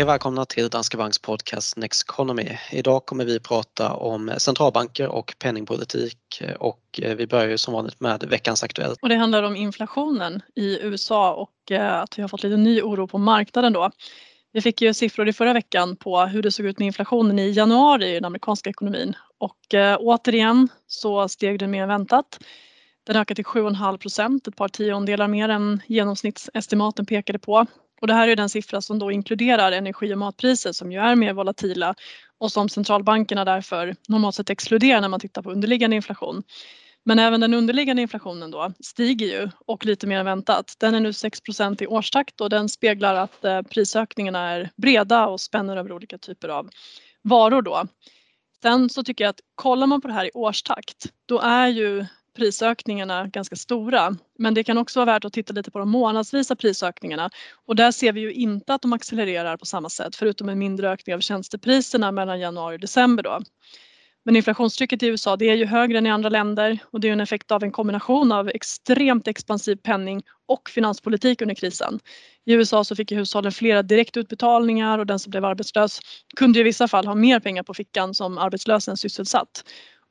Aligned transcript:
Hej 0.00 0.04
och 0.04 0.08
välkomna 0.08 0.44
till 0.44 0.68
Danske 0.68 0.96
Banks 0.96 1.18
podcast 1.18 1.76
Next 1.76 2.02
Economy. 2.02 2.58
Idag 2.72 3.06
kommer 3.06 3.24
vi 3.24 3.40
prata 3.40 3.92
om 3.92 4.32
centralbanker 4.38 5.08
och 5.08 5.34
penningpolitik 5.38 6.42
och 6.58 7.00
eh, 7.02 7.14
vi 7.16 7.26
börjar 7.26 7.48
ju 7.48 7.58
som 7.58 7.74
vanligt 7.74 8.00
med 8.00 8.24
veckans 8.24 8.62
Aktuellt. 8.62 8.98
Och 9.02 9.08
det 9.08 9.14
handlar 9.14 9.42
om 9.42 9.56
inflationen 9.56 10.42
i 10.56 10.78
USA 10.82 11.34
och 11.34 11.72
eh, 11.72 12.00
att 12.00 12.18
vi 12.18 12.22
har 12.22 12.28
fått 12.28 12.42
lite 12.42 12.56
ny 12.56 12.82
oro 12.82 13.06
på 13.06 13.18
marknaden 13.18 13.72
då. 13.72 13.90
Vi 14.52 14.60
fick 14.60 14.82
ju 14.82 14.94
siffror 14.94 15.28
i 15.28 15.32
förra 15.32 15.52
veckan 15.52 15.96
på 15.96 16.20
hur 16.20 16.42
det 16.42 16.50
såg 16.50 16.66
ut 16.66 16.78
med 16.78 16.86
inflationen 16.86 17.38
i 17.38 17.50
januari 17.50 18.10
i 18.10 18.14
den 18.14 18.24
amerikanska 18.24 18.70
ekonomin 18.70 19.14
och 19.38 19.74
eh, 19.74 19.96
återigen 20.00 20.68
så 20.86 21.28
steg 21.28 21.58
den 21.58 21.70
mer 21.70 21.82
än 21.82 21.88
väntat. 21.88 22.38
Den 23.06 23.16
ökade 23.16 23.34
till 23.34 23.44
7,5 23.44 23.98
procent, 23.98 24.48
ett 24.48 24.56
par 24.56 24.68
tiondelar 24.68 25.28
mer 25.28 25.48
än 25.48 25.82
genomsnittsestimaten 25.86 27.06
pekade 27.06 27.38
på. 27.38 27.66
Och 28.00 28.06
det 28.06 28.14
här 28.14 28.28
är 28.28 28.36
den 28.36 28.48
siffra 28.48 28.80
som 28.80 28.98
då 28.98 29.12
inkluderar 29.12 29.72
energi 29.72 30.14
och 30.14 30.18
matpriser 30.18 30.72
som 30.72 30.92
ju 30.92 30.98
är 30.98 31.14
mer 31.14 31.32
volatila 31.32 31.94
och 32.38 32.52
som 32.52 32.68
centralbankerna 32.68 33.44
därför 33.44 33.96
normalt 34.08 34.34
sett 34.34 34.50
exkluderar 34.50 35.00
när 35.00 35.08
man 35.08 35.20
tittar 35.20 35.42
på 35.42 35.50
underliggande 35.50 35.96
inflation. 35.96 36.42
Men 37.04 37.18
även 37.18 37.40
den 37.40 37.54
underliggande 37.54 38.02
inflationen 38.02 38.50
då 38.50 38.72
stiger 38.80 39.26
ju 39.26 39.50
och 39.66 39.86
lite 39.86 40.06
mer 40.06 40.18
än 40.18 40.24
väntat. 40.26 40.74
Den 40.78 40.94
är 40.94 41.00
nu 41.00 41.10
6% 41.10 41.82
i 41.82 41.86
årstakt 41.86 42.40
och 42.40 42.50
den 42.50 42.68
speglar 42.68 43.14
att 43.14 43.44
eh, 43.44 43.62
prisökningarna 43.62 44.50
är 44.50 44.70
breda 44.76 45.26
och 45.26 45.40
spänner 45.40 45.76
över 45.76 45.92
olika 45.92 46.18
typer 46.18 46.48
av 46.48 46.70
varor 47.22 47.62
då. 47.62 47.86
Sen 48.62 48.88
så 48.88 49.02
tycker 49.02 49.24
jag 49.24 49.30
att 49.30 49.40
kollar 49.54 49.86
man 49.86 50.00
på 50.00 50.08
det 50.08 50.14
här 50.14 50.24
i 50.24 50.30
årstakt 50.34 51.06
då 51.26 51.40
är 51.40 51.68
ju 51.68 52.06
prisökningarna 52.40 53.26
ganska 53.26 53.56
stora. 53.56 54.16
Men 54.38 54.54
det 54.54 54.64
kan 54.64 54.78
också 54.78 54.98
vara 54.98 55.12
värt 55.12 55.24
att 55.24 55.32
titta 55.32 55.52
lite 55.52 55.70
på 55.70 55.78
de 55.78 55.90
månadsvisa 55.90 56.56
prisökningarna 56.56 57.30
och 57.66 57.76
där 57.76 57.90
ser 57.90 58.12
vi 58.12 58.20
ju 58.20 58.32
inte 58.32 58.74
att 58.74 58.82
de 58.82 58.92
accelererar 58.92 59.56
på 59.56 59.66
samma 59.66 59.88
sätt 59.88 60.16
förutom 60.16 60.48
en 60.48 60.58
mindre 60.58 60.90
ökning 60.90 61.14
av 61.14 61.20
tjänstepriserna 61.20 62.12
mellan 62.12 62.40
januari 62.40 62.76
och 62.76 62.80
december 62.80 63.22
då. 63.22 63.40
Men 64.24 64.36
inflationstrycket 64.36 65.02
i 65.02 65.06
USA 65.06 65.36
det 65.36 65.50
är 65.50 65.54
ju 65.54 65.64
högre 65.64 65.98
än 65.98 66.06
i 66.06 66.10
andra 66.10 66.28
länder 66.28 66.78
och 66.90 67.00
det 67.00 67.08
är 67.08 67.12
en 67.12 67.20
effekt 67.20 67.50
av 67.50 67.64
en 67.64 67.72
kombination 67.72 68.32
av 68.32 68.48
extremt 68.48 69.28
expansiv 69.28 69.76
penning 69.76 70.22
och 70.48 70.70
finanspolitik 70.70 71.42
under 71.42 71.54
krisen. 71.54 72.00
I 72.46 72.52
USA 72.52 72.84
så 72.84 72.96
fick 72.96 73.12
hushållen 73.12 73.52
flera 73.52 73.82
direktutbetalningar 73.82 74.98
och 74.98 75.06
den 75.06 75.18
som 75.18 75.30
blev 75.30 75.44
arbetslös 75.44 76.00
kunde 76.36 76.60
i 76.60 76.62
vissa 76.62 76.88
fall 76.88 77.06
ha 77.06 77.14
mer 77.14 77.40
pengar 77.40 77.62
på 77.62 77.74
fickan 77.74 78.14
som 78.14 78.38
arbetslös 78.38 78.88
än 78.88 78.96
sysselsatt. 78.96 79.64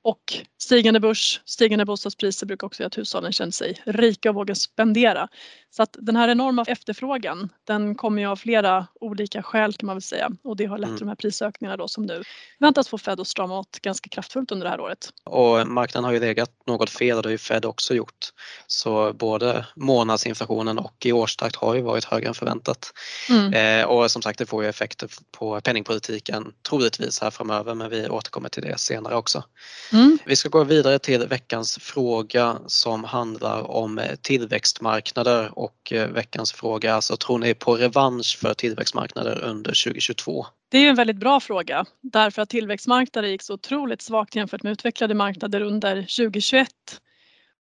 Och 0.03 0.23
stigande 0.61 0.99
börs, 0.99 1.41
stigande 1.45 1.85
bostadspriser 1.85 2.45
brukar 2.45 2.67
också 2.67 2.83
göra 2.83 2.87
att 2.87 2.97
hushållen 2.97 3.31
känner 3.31 3.51
sig 3.51 3.81
rika 3.85 4.29
och 4.29 4.35
vågar 4.35 4.55
spendera. 4.55 5.27
Så 5.71 5.83
att 5.83 5.95
den 5.99 6.15
här 6.15 6.27
enorma 6.27 6.63
efterfrågan 6.67 7.49
den 7.67 7.95
kommer 7.95 8.21
ju 8.21 8.27
av 8.27 8.35
flera 8.35 8.87
olika 9.01 9.43
skäl 9.43 9.73
kan 9.73 9.87
man 9.87 9.95
väl 9.95 10.01
säga 10.01 10.29
och 10.43 10.57
det 10.57 10.65
har 10.65 10.77
lett 10.77 10.87
till 10.87 10.91
mm. 10.91 10.99
de 10.99 11.07
här 11.07 11.15
prisökningarna 11.15 11.77
då 11.77 11.87
som 11.87 12.05
nu 12.05 12.23
väntas 12.59 12.87
få 12.87 12.97
Fed 12.97 13.19
att 13.19 13.27
strama 13.27 13.59
åt 13.59 13.79
ganska 13.81 14.09
kraftfullt 14.09 14.51
under 14.51 14.65
det 14.65 14.69
här 14.69 14.79
året. 14.79 15.09
Och 15.23 15.67
marknaden 15.67 16.03
har 16.03 16.11
ju 16.11 16.19
legat 16.19 16.51
något 16.67 16.89
fel 16.89 17.17
och 17.17 17.23
det 17.23 17.27
har 17.27 17.31
ju 17.31 17.37
Fed 17.37 17.65
också 17.65 17.93
gjort. 17.93 18.29
Så 18.67 19.13
både 19.13 19.65
månadsinflationen 19.75 20.79
och 20.79 21.05
i 21.05 21.11
årstakt 21.11 21.55
har 21.55 21.75
ju 21.75 21.81
varit 21.81 22.05
högre 22.05 22.27
än 22.27 22.33
förväntat. 22.33 22.93
Mm. 23.29 23.53
Eh, 23.53 23.85
och 23.85 24.11
som 24.11 24.21
sagt 24.21 24.39
det 24.39 24.45
får 24.45 24.63
ju 24.63 24.69
effekter 24.69 25.09
på 25.31 25.61
penningpolitiken 25.61 26.53
troligtvis 26.69 27.21
här 27.21 27.31
framöver 27.31 27.75
men 27.75 27.89
vi 27.89 28.09
återkommer 28.09 28.49
till 28.49 28.63
det 28.63 28.79
senare 28.79 29.15
också. 29.15 29.43
Mm. 29.93 30.17
Vi 30.25 30.35
ska 30.35 30.49
gå 30.49 30.63
vidare 30.63 30.99
till 30.99 31.27
veckans 31.27 31.77
fråga 31.81 32.57
som 32.67 33.03
handlar 33.03 33.71
om 33.71 34.01
tillväxtmarknader 34.21 35.59
och 35.59 35.93
eh, 35.93 36.07
veckans 36.07 36.51
fråga 36.51 36.93
alltså 36.93 37.17
tror 37.17 37.39
ni 37.39 37.53
på 37.53 37.75
revansch 37.75 38.37
för 38.41 38.53
tillväxtmarknader 38.53 39.43
under 39.43 39.83
2022? 39.85 40.45
Det 40.71 40.77
är 40.77 40.89
en 40.89 40.95
väldigt 40.95 41.17
bra 41.17 41.39
fråga 41.39 41.85
därför 42.01 42.41
att 42.41 42.49
tillväxtmarknader 42.49 43.29
gick 43.29 43.41
så 43.41 43.53
otroligt 43.53 44.01
svagt 44.01 44.35
jämfört 44.35 44.63
med 44.63 44.71
utvecklade 44.71 45.13
marknader 45.13 45.61
under 45.61 45.95
2021. 45.95 46.69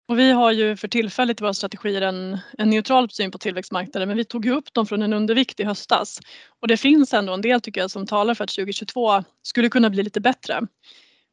Och 0.07 0.19
vi 0.19 0.31
har 0.31 0.51
ju 0.51 0.77
för 0.77 0.87
tillfället 0.87 1.41
i 1.41 1.43
våra 1.43 1.53
strategier 1.53 2.01
en, 2.01 2.37
en 2.57 2.69
neutral 2.69 3.09
syn 3.09 3.31
på 3.31 3.37
tillväxtmarknader 3.37 4.05
men 4.05 4.17
vi 4.17 4.25
tog 4.25 4.45
upp 4.45 4.73
dem 4.73 4.85
från 4.85 5.01
en 5.01 5.13
undervikt 5.13 5.59
i 5.59 5.63
höstas. 5.63 6.19
Och 6.59 6.67
det 6.67 6.77
finns 6.77 7.13
ändå 7.13 7.33
en 7.33 7.41
del 7.41 7.61
tycker 7.61 7.81
jag 7.81 7.91
som 7.91 8.07
talar 8.07 8.33
för 8.33 8.43
att 8.43 8.49
2022 8.49 9.23
skulle 9.41 9.69
kunna 9.69 9.89
bli 9.89 10.03
lite 10.03 10.21
bättre. 10.21 10.61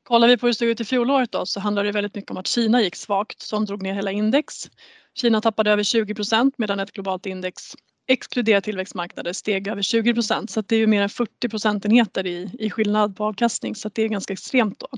Kollar 0.06 0.28
vi 0.28 0.36
på 0.36 0.46
hur 0.46 0.52
det 0.52 0.56
såg 0.58 0.68
ut 0.68 0.80
i 0.80 0.84
fjolåret 0.84 1.32
då 1.32 1.46
så 1.46 1.60
handlar 1.60 1.84
det 1.84 1.92
väldigt 1.92 2.14
mycket 2.14 2.30
om 2.30 2.36
att 2.36 2.46
Kina 2.46 2.82
gick 2.82 2.96
svagt 2.96 3.42
som 3.42 3.64
drog 3.64 3.82
ner 3.82 3.94
hela 3.94 4.10
index. 4.10 4.70
Kina 5.14 5.40
tappade 5.40 5.70
över 5.70 5.82
20 5.82 6.14
procent 6.14 6.54
medan 6.58 6.80
ett 6.80 6.92
globalt 6.92 7.26
index 7.26 7.62
exkluderat 8.08 8.64
tillväxtmarknader 8.64 9.32
steg 9.32 9.68
över 9.68 9.82
20 9.82 10.14
procent 10.14 10.50
så 10.50 10.60
det 10.60 10.76
är 10.76 10.78
ju 10.78 10.86
mer 10.86 11.02
än 11.02 11.08
40 11.08 11.48
procentenheter 11.48 12.26
i, 12.26 12.50
i 12.58 12.70
skillnad 12.70 13.16
på 13.16 13.24
avkastning 13.24 13.74
så 13.74 13.88
att 13.88 13.94
det 13.94 14.02
är 14.02 14.08
ganska 14.08 14.32
extremt 14.32 14.80
då. 14.80 14.88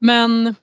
Men 0.00 0.54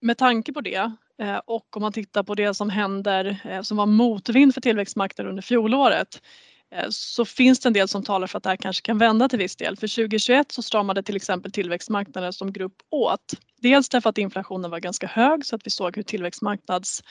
med 0.00 0.18
tanke 0.18 0.52
på 0.52 0.60
det 0.60 0.92
eh, 1.22 1.36
och 1.46 1.76
om 1.76 1.82
man 1.82 1.92
tittar 1.92 2.22
på 2.22 2.34
det 2.34 2.54
som 2.54 2.70
händer 2.70 3.40
eh, 3.44 3.62
som 3.62 3.76
var 3.76 3.86
motvind 3.86 4.54
för 4.54 4.60
tillväxtmarknader 4.60 5.30
under 5.30 5.42
fjolåret 5.42 6.22
Eh, 6.72 6.86
så 6.90 7.24
finns 7.24 7.60
det 7.60 7.68
en 7.68 7.72
del 7.72 7.88
som 7.88 8.02
talar 8.02 8.26
för 8.26 8.38
att 8.38 8.42
det 8.42 8.50
här 8.50 8.56
kanske 8.56 8.82
kan 8.82 8.98
vända 8.98 9.28
till 9.28 9.38
viss 9.38 9.56
del. 9.56 9.76
För 9.76 9.88
2021 9.88 10.52
så 10.52 10.62
stramade 10.62 11.02
till 11.02 11.16
exempel 11.16 11.52
tillväxtmarknaden 11.52 12.32
som 12.32 12.52
grupp 12.52 12.76
åt. 12.90 13.34
Dels 13.62 13.88
därför 13.88 14.10
att 14.10 14.18
inflationen 14.18 14.70
var 14.70 14.80
ganska 14.80 15.06
hög 15.06 15.46
så 15.46 15.56
att 15.56 15.66
vi 15.66 15.70
såg 15.70 15.96
hur 15.96 16.02
tillväxtmarknads 16.02 17.02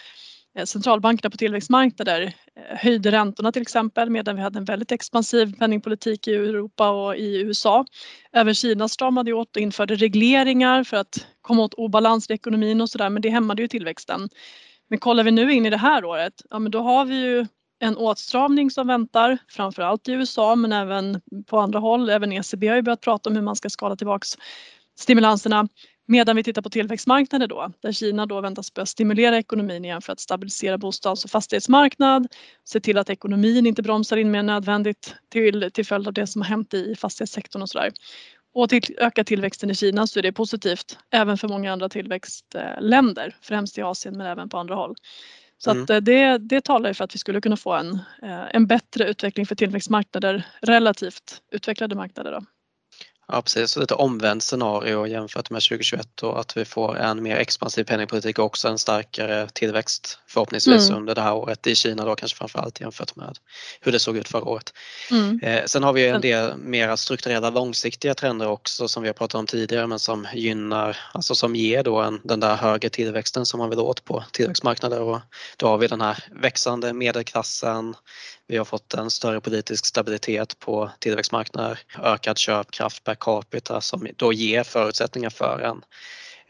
eh, 0.57 0.65
centralbankerna 0.65 1.29
på 1.29 1.37
tillväxtmarknader 1.37 2.21
eh, 2.21 2.77
höjde 2.77 3.11
räntorna 3.11 3.51
till 3.51 3.61
exempel 3.61 4.09
medan 4.09 4.35
vi 4.35 4.41
hade 4.41 4.59
en 4.59 4.65
väldigt 4.65 4.91
expansiv 4.91 5.55
penningpolitik 5.59 6.27
i 6.27 6.33
Europa 6.35 6.89
och 6.89 7.15
i 7.15 7.41
USA. 7.41 7.85
Även 8.31 8.55
Kina 8.55 8.87
stramade 8.87 9.33
åt 9.33 9.55
och 9.55 9.61
införde 9.61 9.95
regleringar 9.95 10.83
för 10.83 10.97
att 10.97 11.25
komma 11.41 11.63
åt 11.63 11.73
obalans 11.73 12.29
i 12.29 12.33
ekonomin 12.33 12.81
och 12.81 12.89
sådär 12.89 13.09
men 13.09 13.21
det 13.21 13.29
hämmade 13.29 13.61
ju 13.61 13.67
tillväxten. 13.67 14.29
Men 14.89 14.99
kollar 14.99 15.23
vi 15.23 15.31
nu 15.31 15.53
in 15.53 15.65
i 15.65 15.69
det 15.69 15.77
här 15.77 16.05
året, 16.05 16.33
ja 16.49 16.59
men 16.59 16.71
då 16.71 16.81
har 16.81 17.05
vi 17.05 17.15
ju 17.15 17.47
en 17.81 17.97
åtstramning 17.97 18.71
som 18.71 18.87
väntar, 18.87 19.37
framförallt 19.49 20.07
i 20.07 20.11
USA 20.11 20.55
men 20.55 20.71
även 20.71 21.21
på 21.47 21.59
andra 21.59 21.79
håll. 21.79 22.09
Även 22.09 22.31
ECB 22.31 22.67
har 22.67 22.75
ju 22.75 22.81
börjat 22.81 23.01
prata 23.01 23.29
om 23.29 23.35
hur 23.35 23.43
man 23.43 23.55
ska 23.55 23.69
skala 23.69 23.95
tillbaks 23.95 24.37
stimulanserna. 24.99 25.67
Medan 26.07 26.35
vi 26.35 26.43
tittar 26.43 26.61
på 26.61 26.69
tillväxtmarknader 26.69 27.47
då, 27.47 27.71
där 27.81 27.91
Kina 27.91 28.25
då 28.25 28.41
väntas 28.41 28.73
börja 28.73 28.85
stimulera 28.85 29.37
ekonomin 29.37 29.85
igen 29.85 30.01
för 30.01 30.13
att 30.13 30.19
stabilisera 30.19 30.77
bostads 30.77 31.25
och 31.25 31.31
fastighetsmarknad, 31.31 32.27
se 32.63 32.79
till 32.79 32.97
att 32.97 33.09
ekonomin 33.09 33.65
inte 33.65 33.81
bromsar 33.81 34.17
in 34.17 34.31
mer 34.31 34.39
än 34.39 34.45
nödvändigt 34.45 35.15
till, 35.29 35.69
till 35.73 35.85
följd 35.85 36.07
av 36.07 36.13
det 36.13 36.27
som 36.27 36.41
har 36.41 36.49
hänt 36.49 36.73
i 36.73 36.95
fastighetssektorn 36.95 37.61
och 37.61 37.69
sådär. 37.69 37.91
Och 38.53 38.69
till 38.69 38.81
öka 38.97 39.23
tillväxten 39.23 39.71
i 39.71 39.75
Kina 39.75 40.07
så 40.07 40.19
är 40.19 40.23
det 40.23 40.31
positivt 40.31 40.97
även 41.11 41.37
för 41.37 41.47
många 41.47 41.73
andra 41.73 41.89
tillväxtländer, 41.89 43.35
främst 43.41 43.77
i 43.77 43.81
Asien 43.81 44.17
men 44.17 44.27
även 44.27 44.49
på 44.49 44.57
andra 44.57 44.75
håll. 44.75 44.95
Så 45.63 45.71
mm. 45.71 45.83
att 45.83 45.89
eh, 45.89 45.97
det, 45.97 46.37
det 46.37 46.61
talar 46.61 46.89
ju 46.89 46.93
för 46.93 47.03
att 47.03 47.15
vi 47.15 47.19
skulle 47.19 47.41
kunna 47.41 47.57
få 47.57 47.73
en, 47.73 47.99
eh, 48.23 48.55
en 48.55 48.67
bättre 48.67 49.09
utveckling 49.09 49.45
för 49.45 49.55
tillväxtmarknader 49.55 50.47
relativt 50.61 51.41
utvecklade 51.51 51.95
marknader. 51.95 52.31
Då. 52.31 52.41
Ja 53.33 53.41
precis, 53.41 53.71
så 53.71 53.79
lite 53.79 53.93
omvänt 53.93 54.43
scenario 54.43 55.07
jämfört 55.07 55.49
med 55.49 55.61
2021 55.61 56.23
och 56.23 56.39
att 56.39 56.57
vi 56.57 56.65
får 56.65 56.97
en 56.97 57.23
mer 57.23 57.35
expansiv 57.35 57.83
penningpolitik 57.83 58.39
och 58.39 58.45
också 58.45 58.67
en 58.67 58.77
starkare 58.77 59.47
tillväxt 59.53 60.19
förhoppningsvis 60.27 60.89
mm. 60.89 61.01
under 61.01 61.15
det 61.15 61.21
här 61.21 61.33
året 61.33 61.67
i 61.67 61.75
Kina 61.75 62.05
då 62.05 62.15
kanske 62.15 62.37
framförallt 62.37 62.81
jämfört 62.81 63.15
med 63.15 63.37
hur 63.81 63.91
det 63.91 63.99
såg 63.99 64.17
ut 64.17 64.27
förra 64.27 64.43
året. 64.43 64.73
Mm. 65.11 65.39
Eh, 65.43 65.65
sen 65.65 65.83
har 65.83 65.93
vi 65.93 66.07
en 66.07 66.21
del 66.21 66.57
mera 66.57 66.97
strukturella 66.97 67.49
långsiktiga 67.49 68.13
trender 68.13 68.47
också 68.47 68.87
som 68.87 69.03
vi 69.03 69.09
har 69.09 69.13
pratat 69.13 69.39
om 69.39 69.47
tidigare 69.47 69.87
men 69.87 69.99
som 69.99 70.27
gynnar, 70.33 70.97
alltså 71.13 71.35
som 71.35 71.55
ger 71.55 71.83
då 71.83 72.01
en, 72.01 72.21
den 72.23 72.39
där 72.39 72.55
högre 72.55 72.89
tillväxten 72.89 73.45
som 73.45 73.57
man 73.57 73.69
vill 73.69 73.79
åt 73.79 74.05
på 74.05 74.23
tillväxtmarknader 74.31 75.01
och 75.01 75.19
då 75.57 75.67
har 75.67 75.77
vi 75.77 75.87
den 75.87 76.01
här 76.01 76.23
växande 76.31 76.93
medelklassen, 76.93 77.95
vi 78.51 78.57
har 78.57 78.65
fått 78.65 78.93
en 78.93 79.09
större 79.09 79.41
politisk 79.41 79.85
stabilitet 79.85 80.59
på 80.59 80.91
tillväxtmarknader, 80.99 81.79
ökad 82.03 82.37
köpkraft 82.37 83.03
per 83.03 83.15
capita 83.15 83.81
som 83.81 84.07
då 84.15 84.33
ger 84.33 84.63
förutsättningar 84.63 85.29
för 85.29 85.59
en, 85.59 85.81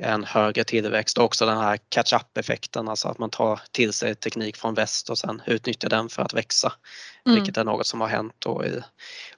en 0.01 0.24
högre 0.24 0.63
tillväxt 0.63 1.18
och 1.18 1.24
också 1.24 1.45
den 1.45 1.57
här 1.57 1.80
catch-up 1.89 2.38
effekten, 2.38 2.88
alltså 2.88 3.07
att 3.07 3.18
man 3.18 3.30
tar 3.30 3.59
till 3.71 3.94
sig 3.94 4.15
teknik 4.15 4.57
från 4.57 4.74
väst 4.74 5.09
och 5.09 5.18
sen 5.18 5.42
utnyttjar 5.45 5.89
den 5.89 6.09
för 6.09 6.21
att 6.21 6.33
växa. 6.33 6.74
Mm. 7.25 7.36
Vilket 7.36 7.57
är 7.57 7.63
något 7.63 7.88
som 7.88 8.01
har 8.01 8.07
hänt 8.07 8.33
då 8.39 8.65
i 8.65 8.81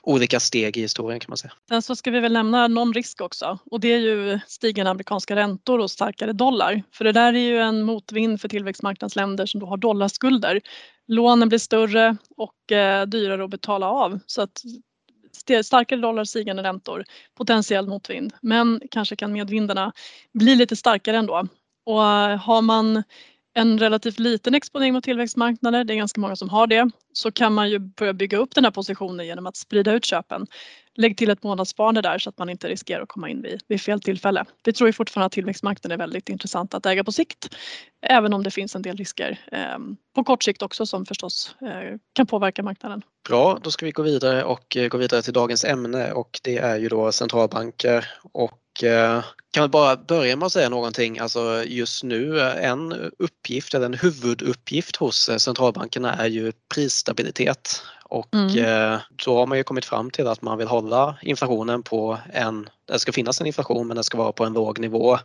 olika 0.01 0.39
steg 0.39 0.77
i 0.77 0.81
historien 0.81 1.19
kan 1.19 1.29
man 1.29 1.37
säga. 1.37 1.53
Sen 1.69 1.81
så 1.81 1.95
ska 1.95 2.11
vi 2.11 2.19
väl 2.19 2.33
nämna 2.33 2.67
någon 2.67 2.93
risk 2.93 3.21
också 3.21 3.59
och 3.71 3.79
det 3.79 3.93
är 3.93 3.99
ju 3.99 4.39
stigande 4.47 4.91
amerikanska 4.91 5.35
räntor 5.35 5.79
och 5.79 5.91
starkare 5.91 6.33
dollar. 6.33 6.83
För 6.91 7.05
det 7.05 7.11
där 7.11 7.33
är 7.33 7.39
ju 7.39 7.59
en 7.59 7.83
motvind 7.83 8.41
för 8.41 8.49
tillväxtmarknadsländer 8.49 9.45
som 9.45 9.59
då 9.59 9.65
har 9.65 9.77
dollarskulder 9.77 10.61
lånen 11.07 11.49
blir 11.49 11.59
större 11.59 12.17
och 12.37 12.71
eh, 12.71 13.05
dyrare 13.05 13.43
att 13.43 13.49
betala 13.49 13.87
av. 13.87 14.19
Så 14.25 14.41
att 14.41 14.61
starkare 15.63 15.99
dollar, 15.99 16.23
stigande 16.23 16.63
räntor, 16.63 17.03
potentiell 17.37 17.87
motvind. 17.87 18.33
Men 18.41 18.81
kanske 18.91 19.15
kan 19.15 19.33
medvindarna 19.33 19.93
bli 20.33 20.55
lite 20.55 20.75
starkare 20.75 21.17
ändå. 21.17 21.47
Och 21.85 22.03
eh, 22.03 22.37
har 22.37 22.61
man 22.61 23.03
en 23.53 23.79
relativt 23.79 24.19
liten 24.19 24.55
exponering 24.55 24.93
mot 24.93 25.03
tillväxtmarknader, 25.03 25.83
det 25.83 25.93
är 25.93 25.97
ganska 25.97 26.21
många 26.21 26.35
som 26.35 26.49
har 26.49 26.67
det, 26.67 26.89
så 27.13 27.31
kan 27.31 27.53
man 27.53 27.69
ju 27.69 27.79
börja 27.79 28.13
bygga 28.13 28.37
upp 28.37 28.55
den 28.55 28.63
här 28.63 28.71
positionen 28.71 29.25
genom 29.25 29.47
att 29.47 29.57
sprida 29.57 29.93
ut 29.93 30.05
köpen. 30.05 30.47
Lägg 30.95 31.17
till 31.17 31.29
ett 31.29 31.43
månadssparande 31.43 32.01
där 32.01 32.17
så 32.17 32.29
att 32.29 32.37
man 32.37 32.49
inte 32.49 32.67
riskerar 32.67 33.01
att 33.01 33.09
komma 33.09 33.29
in 33.29 33.41
vid, 33.41 33.61
vid 33.67 33.81
fel 33.81 34.01
tillfälle. 34.01 34.45
Vi 34.63 34.73
tror 34.73 34.89
ju 34.89 34.93
fortfarande 34.93 35.25
att 35.25 35.31
tillväxtmarknaden 35.31 35.99
är 35.99 36.03
väldigt 36.03 36.29
intressant 36.29 36.73
att 36.73 36.85
äga 36.85 37.03
på 37.03 37.11
sikt, 37.11 37.55
även 38.01 38.33
om 38.33 38.43
det 38.43 38.51
finns 38.51 38.75
en 38.75 38.81
del 38.81 38.97
risker 38.97 39.39
eh, 39.51 39.77
på 40.15 40.23
kort 40.23 40.43
sikt 40.43 40.61
också 40.61 40.85
som 40.85 41.05
förstås 41.05 41.55
eh, 41.61 41.97
kan 42.13 42.27
påverka 42.27 42.63
marknaden. 42.63 43.01
Bra, 43.27 43.59
då 43.63 43.71
ska 43.71 43.85
vi 43.85 43.91
gå 43.91 44.03
vidare 44.03 44.43
och 44.43 44.77
eh, 44.77 44.87
gå 44.87 44.97
vidare 44.97 45.21
till 45.21 45.33
dagens 45.33 45.65
ämne 45.65 46.11
och 46.11 46.39
det 46.43 46.57
är 46.57 46.77
ju 46.77 46.89
då 46.89 47.11
centralbanker 47.11 48.05
och 48.31 48.62
Eh, 48.81 49.23
kan 49.51 49.63
vi 49.63 49.69
bara 49.69 49.95
börja 49.95 50.35
med 50.35 50.45
att 50.45 50.51
säga 50.51 50.69
någonting, 50.69 51.19
alltså 51.19 51.63
just 51.65 52.03
nu 52.03 52.39
eh, 52.39 52.69
en 52.69 53.11
uppgift 53.19 53.73
eller 53.73 53.85
en 53.85 53.93
huvuduppgift 53.93 54.95
hos 54.95 55.29
eh, 55.29 55.37
centralbankerna 55.37 56.13
är 56.13 56.27
ju 56.27 56.51
prisstabilitet 56.73 57.81
och 58.13 58.33
mm. 58.33 58.99
då 59.25 59.37
har 59.37 59.45
man 59.45 59.57
ju 59.57 59.63
kommit 59.63 59.85
fram 59.85 60.11
till 60.11 60.27
att 60.27 60.41
man 60.41 60.57
vill 60.57 60.67
hålla 60.67 61.17
inflationen 61.21 61.83
på 61.83 62.17
en, 62.33 62.69
det 62.85 62.99
ska 62.99 63.11
finnas 63.11 63.41
en 63.41 63.47
inflation 63.47 63.87
men 63.87 63.95
den 63.95 64.03
ska 64.03 64.17
vara 64.17 64.31
på 64.31 64.45
en 64.45 64.53
låg 64.53 64.79
nivå 64.79 65.17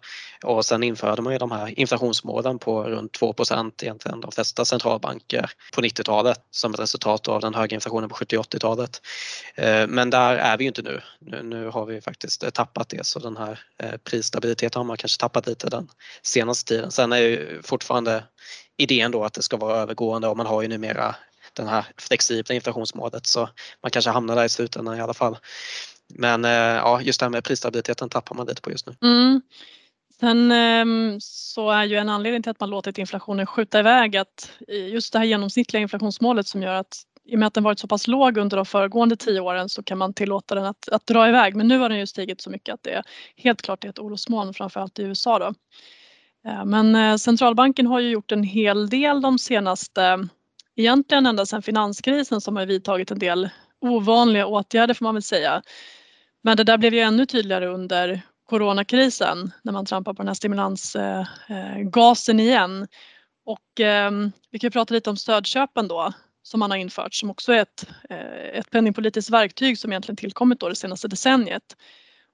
och 0.44 0.64
sen 0.64 0.82
införde 0.82 1.23
man 1.23 1.32
ju 1.32 1.38
de 1.38 1.50
här 1.50 1.81
inflationsmålen 1.81 2.58
på 2.58 2.85
runt 2.85 3.12
2 3.12 3.35
egentligen 3.82 4.20
de 4.20 4.32
flesta 4.32 4.64
centralbanker 4.64 5.50
på 5.75 5.81
90-talet 5.81 6.40
som 6.50 6.75
ett 6.75 6.81
resultat 6.81 7.29
av 7.29 7.40
den 7.40 7.55
höga 7.55 7.75
inflationen 7.75 8.08
på 8.08 8.17
70-80-talet. 8.17 9.02
Men 9.88 10.11
där 10.11 10.37
är 10.37 10.56
vi 10.56 10.64
ju 10.64 10.69
inte 10.69 10.82
nu. 10.82 11.00
Nu 11.43 11.69
har 11.69 11.87
vi 11.87 12.00
faktiskt 12.00 12.55
tappat 12.55 12.88
det 12.88 13.06
så 13.06 13.19
den 13.19 13.37
här 13.37 13.61
prisstabiliteten 14.05 14.81
har 14.81 14.85
man 14.85 14.96
kanske 14.96 15.20
tappat 15.20 15.46
lite 15.46 15.70
den 15.70 15.88
senaste 16.23 16.75
tiden. 16.75 16.90
Sen 16.90 17.12
är 17.12 17.19
ju 17.19 17.62
fortfarande 17.62 18.25
idén 18.76 19.11
då 19.11 19.25
att 19.25 19.35
det 19.35 19.43
ska 19.43 19.56
vara 19.56 19.76
övergående 19.76 20.29
och 20.29 20.37
man 20.37 20.46
har 20.46 20.62
ju 20.62 20.69
numera 20.69 21.14
den 21.52 21.68
här 21.68 21.86
flexibla 21.96 22.54
inflationsmålet 22.54 23.26
så 23.26 23.48
man 23.82 23.90
kanske 23.90 24.10
hamnar 24.10 24.36
där 24.36 24.44
i 24.44 24.48
slutändan 24.48 24.96
i 24.96 25.00
alla 25.00 25.14
fall. 25.14 25.38
Men 26.14 26.44
eh, 26.44 26.50
ja, 26.50 27.00
just 27.00 27.20
det 27.20 27.26
här 27.26 27.30
med 27.30 27.44
prisstabiliteten 27.44 28.08
tappar 28.08 28.34
man 28.34 28.46
lite 28.46 28.62
på 28.62 28.70
just 28.70 28.86
nu. 28.86 28.94
Mm. 29.02 29.42
Sen 30.20 30.52
ehm, 30.52 31.16
så 31.20 31.70
är 31.70 31.84
ju 31.84 31.96
en 31.96 32.08
anledning 32.08 32.42
till 32.42 32.50
att 32.50 32.60
man 32.60 32.70
låtit 32.70 32.98
inflationen 32.98 33.46
skjuta 33.46 33.78
iväg 33.78 34.16
att 34.16 34.50
just 34.68 35.12
det 35.12 35.18
här 35.18 35.26
genomsnittliga 35.26 35.80
inflationsmålet 35.80 36.46
som 36.46 36.62
gör 36.62 36.74
att 36.74 37.02
i 37.28 37.34
och 37.34 37.38
med 37.38 37.46
att 37.46 37.54
den 37.54 37.64
varit 37.64 37.78
så 37.78 37.88
pass 37.88 38.06
låg 38.06 38.38
under 38.38 38.56
de 38.56 38.66
föregående 38.66 39.16
tio 39.16 39.40
åren 39.40 39.68
så 39.68 39.82
kan 39.82 39.98
man 39.98 40.14
tillåta 40.14 40.54
den 40.54 40.64
att, 40.64 40.88
att 40.88 41.06
dra 41.06 41.28
iväg. 41.28 41.56
Men 41.56 41.68
nu 41.68 41.78
har 41.78 41.88
den 41.88 41.98
ju 41.98 42.06
stigit 42.06 42.40
så 42.40 42.50
mycket 42.50 42.74
att 42.74 42.82
det 42.82 42.90
är 42.90 43.02
helt 43.36 43.62
klart 43.62 43.84
är 43.84 43.88
ett 43.88 43.98
orosmoln 43.98 44.54
framförallt 44.54 44.98
i 44.98 45.02
USA. 45.02 45.38
Då. 45.38 45.54
Eh, 46.50 46.64
men 46.64 46.94
eh, 46.94 47.16
centralbanken 47.16 47.86
har 47.86 48.00
ju 48.00 48.10
gjort 48.10 48.32
en 48.32 48.42
hel 48.42 48.88
del 48.88 49.20
de 49.20 49.38
senaste 49.38 50.28
egentligen 50.78 51.26
ända 51.26 51.46
sedan 51.46 51.62
finanskrisen 51.62 52.40
som 52.40 52.56
har 52.56 52.66
vidtagit 52.66 53.10
en 53.10 53.19
del 53.19 53.48
ovanliga 53.80 54.46
åtgärder 54.46 54.94
får 54.94 55.04
man 55.04 55.14
väl 55.14 55.22
säga. 55.22 55.62
Men 56.42 56.56
det 56.56 56.64
där 56.64 56.78
blev 56.78 56.94
ju 56.94 57.00
ännu 57.00 57.26
tydligare 57.26 57.66
under 57.66 58.20
coronakrisen 58.44 59.50
när 59.62 59.72
man 59.72 59.86
trampar 59.86 60.14
på 60.14 60.22
den 60.22 60.28
här 60.28 60.34
stimulansgasen 60.34 62.38
eh, 62.38 62.44
eh, 62.44 62.48
igen. 62.48 62.86
Och 63.44 63.80
ehm, 63.80 64.32
vi 64.50 64.58
kan 64.58 64.70
prata 64.70 64.94
lite 64.94 65.10
om 65.10 65.16
stödköpen 65.16 65.88
då 65.88 66.12
som 66.42 66.60
man 66.60 66.70
har 66.70 66.78
infört 66.78 67.14
som 67.14 67.30
också 67.30 67.52
är 67.52 67.62
ett, 67.62 67.86
eh, 68.10 68.58
ett 68.58 68.70
penningpolitiskt 68.70 69.30
verktyg 69.30 69.78
som 69.78 69.92
egentligen 69.92 70.16
tillkommit 70.16 70.60
då 70.60 70.69
det 70.69 70.76
senaste 70.76 71.08
decenniet. 71.08 71.76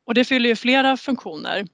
Och 0.07 0.15
det 0.15 0.25
fyller 0.25 0.49
ju 0.49 0.57
flera 0.57 0.97
funktioner. 0.97 1.67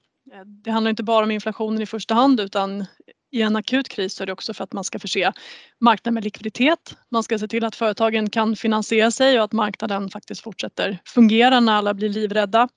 Det 0.45 0.71
handlar 0.71 0.89
inte 0.89 1.03
bara 1.03 1.23
om 1.23 1.31
inflationen 1.31 1.81
i 1.81 1.85
första 1.85 2.13
hand 2.13 2.39
utan 2.39 2.85
i 3.31 3.41
en 3.41 3.55
akut 3.55 3.89
kris 3.89 4.15
så 4.15 4.23
är 4.23 4.27
det 4.27 4.33
också 4.33 4.53
för 4.53 4.63
att 4.63 4.73
man 4.73 4.83
ska 4.83 4.99
förse 4.99 5.31
marknaden 5.79 6.13
med 6.13 6.23
likviditet. 6.23 6.95
Man 7.11 7.23
ska 7.23 7.39
se 7.39 7.47
till 7.47 7.65
att 7.65 7.75
företagen 7.75 8.29
kan 8.29 8.55
finansiera 8.55 9.11
sig 9.11 9.37
och 9.37 9.43
att 9.43 9.51
marknaden 9.51 10.09
faktiskt 10.09 10.41
fortsätter 10.41 10.99
fungera 11.05 11.59
när 11.59 11.73
alla 11.73 11.93
blir 11.93 12.09
livrädda. 12.09 12.69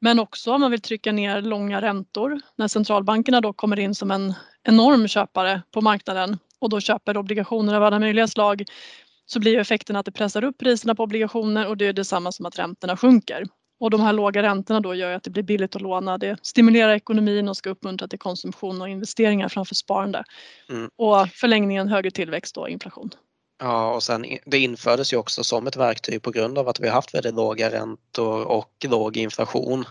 Men 0.00 0.18
också 0.18 0.52
om 0.52 0.60
man 0.60 0.70
vill 0.70 0.80
trycka 0.80 1.12
ner 1.12 1.42
långa 1.42 1.82
räntor 1.82 2.40
när 2.56 2.68
centralbankerna 2.68 3.40
då 3.40 3.52
kommer 3.52 3.78
in 3.78 3.94
som 3.94 4.10
en 4.10 4.34
enorm 4.64 5.08
köpare 5.08 5.62
på 5.70 5.80
marknaden 5.80 6.38
och 6.58 6.70
då 6.70 6.80
köper 6.80 7.16
obligationer 7.16 7.74
av 7.74 7.82
alla 7.82 7.98
möjliga 7.98 8.28
slag 8.28 8.64
så 9.26 9.40
blir 9.40 9.58
effekten 9.58 9.96
att 9.96 10.06
det 10.06 10.12
pressar 10.12 10.44
upp 10.44 10.58
priserna 10.58 10.94
på 10.94 11.02
obligationer 11.02 11.68
och 11.68 11.76
det 11.76 11.86
är 11.86 11.92
detsamma 11.92 12.32
som 12.32 12.46
att 12.46 12.58
räntorna 12.58 12.96
sjunker. 12.96 13.44
Och 13.82 13.90
de 13.90 14.00
här 14.00 14.12
låga 14.12 14.42
räntorna 14.42 14.80
då 14.80 14.94
gör 14.94 15.12
att 15.12 15.22
det 15.22 15.30
blir 15.30 15.42
billigt 15.42 15.76
att 15.76 15.82
låna. 15.82 16.18
Det 16.18 16.36
stimulerar 16.42 16.94
ekonomin 16.94 17.48
och 17.48 17.56
ska 17.56 17.70
uppmuntra 17.70 18.08
till 18.08 18.18
konsumtion 18.18 18.82
och 18.82 18.88
investeringar 18.88 19.48
framför 19.48 19.74
sparande. 19.74 20.24
Mm. 20.70 20.90
Och 20.96 21.28
förlängningen 21.28 21.88
högre 21.88 22.10
tillväxt 22.10 22.56
och 22.56 22.68
inflation. 22.68 23.10
Ja 23.58 23.94
och 23.94 24.02
sen 24.02 24.24
det 24.46 24.58
infördes 24.58 25.12
ju 25.12 25.16
också 25.16 25.44
som 25.44 25.66
ett 25.66 25.76
verktyg 25.76 26.22
på 26.22 26.30
grund 26.30 26.58
av 26.58 26.68
att 26.68 26.80
vi 26.80 26.88
har 26.88 26.94
haft 26.94 27.14
väldigt 27.14 27.34
låga 27.34 27.70
räntor 27.70 28.44
och 28.44 28.72
låg 28.84 29.16
inflation. 29.16 29.84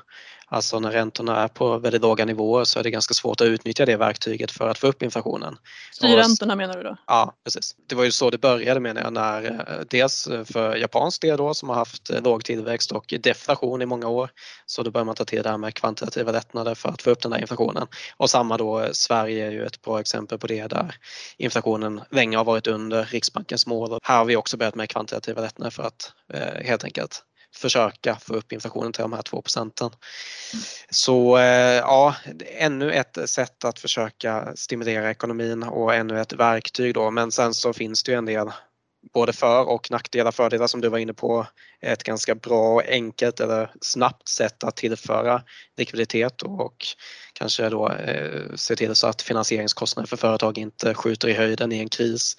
Alltså 0.53 0.79
när 0.79 0.91
räntorna 0.91 1.43
är 1.43 1.47
på 1.47 1.77
väldigt 1.77 2.01
låga 2.01 2.25
nivåer 2.25 2.63
så 2.63 2.79
är 2.79 2.83
det 2.83 2.91
ganska 2.91 3.13
svårt 3.13 3.41
att 3.41 3.47
utnyttja 3.47 3.85
det 3.85 3.95
verktyget 3.95 4.51
för 4.51 4.69
att 4.69 4.77
få 4.77 4.87
upp 4.87 5.03
inflationen. 5.03 5.57
Styrräntorna 5.93 6.55
menar 6.55 6.77
du 6.77 6.83
då? 6.83 6.97
Ja 7.07 7.33
precis. 7.43 7.75
Det 7.87 7.95
var 7.95 8.03
ju 8.03 8.11
så 8.11 8.29
det 8.29 8.37
började 8.37 8.79
menar 8.79 9.01
jag 9.01 9.13
när 9.13 9.45
eh, 9.45 9.85
dels 9.89 10.29
för 10.45 10.75
japansk 10.75 11.21
del 11.21 11.37
då 11.37 11.53
som 11.53 11.69
har 11.69 11.75
haft 11.75 12.09
eh, 12.09 12.21
låg 12.21 12.43
tillväxt 12.43 12.91
och 12.91 13.13
deflation 13.19 13.81
i 13.81 13.85
många 13.85 14.07
år. 14.07 14.29
Så 14.65 14.83
då 14.83 14.91
börjar 14.91 15.05
man 15.05 15.15
ta 15.15 15.25
till 15.25 15.43
det 15.43 15.49
här 15.49 15.57
med 15.57 15.73
kvantitativa 15.73 16.31
lättnader 16.31 16.75
för 16.75 16.89
att 16.89 17.01
få 17.01 17.09
upp 17.09 17.21
den 17.21 17.31
där 17.31 17.39
inflationen. 17.39 17.87
Och 18.17 18.29
samma 18.29 18.57
då 18.57 18.79
eh, 18.79 18.89
Sverige 18.91 19.47
är 19.47 19.51
ju 19.51 19.65
ett 19.65 19.81
bra 19.81 19.99
exempel 19.99 20.37
på 20.37 20.47
det 20.47 20.67
där 20.67 20.95
inflationen 21.37 22.01
länge 22.11 22.37
har 22.37 22.45
varit 22.45 22.67
under 22.67 23.05
Riksbankens 23.05 23.67
mål. 23.67 23.99
Här 24.03 24.17
har 24.17 24.25
vi 24.25 24.35
också 24.35 24.57
börjat 24.57 24.75
med 24.75 24.89
kvantitativa 24.89 25.41
lättnader 25.41 25.71
för 25.71 25.83
att 25.83 26.13
eh, 26.33 26.65
helt 26.65 26.83
enkelt 26.83 27.23
försöka 27.55 28.15
få 28.15 28.33
upp 28.33 28.51
inflationen 28.51 28.91
till 28.93 29.01
de 29.01 29.13
här 29.13 29.21
2 29.21 29.41
procenten. 29.41 29.89
Så 30.89 31.37
eh, 31.37 31.77
ja, 31.77 32.15
ännu 32.57 32.91
ett 32.91 33.29
sätt 33.29 33.65
att 33.65 33.79
försöka 33.79 34.55
stimulera 34.55 35.11
ekonomin 35.11 35.63
och 35.63 35.95
ännu 35.95 36.21
ett 36.21 36.33
verktyg 36.33 36.93
då 36.93 37.11
men 37.11 37.31
sen 37.31 37.53
så 37.53 37.73
finns 37.73 38.03
det 38.03 38.11
ju 38.11 38.17
en 38.17 38.25
del 38.25 38.51
både 39.13 39.33
för 39.33 39.69
och 39.69 39.91
nackdelar, 39.91 40.31
fördelar 40.31 40.67
som 40.67 40.81
du 40.81 40.89
var 40.89 40.97
inne 40.97 41.13
på. 41.13 41.47
Ett 41.81 42.03
ganska 42.03 42.35
bra, 42.35 42.73
och 42.75 42.83
enkelt 42.87 43.39
eller 43.39 43.71
snabbt 43.81 44.27
sätt 44.27 44.63
att 44.63 44.75
tillföra 44.75 45.43
likviditet 45.77 46.41
och 46.41 46.85
kanske 47.33 47.69
då 47.69 47.89
eh, 47.89 48.55
se 48.55 48.75
till 48.75 48.95
så 48.95 49.07
att 49.07 49.21
finansieringskostnader 49.21 50.07
för 50.07 50.17
företag 50.17 50.57
inte 50.57 50.93
skjuter 50.93 51.27
i 51.27 51.33
höjden 51.33 51.71
i 51.71 51.79
en 51.79 51.89
kris. 51.89 52.37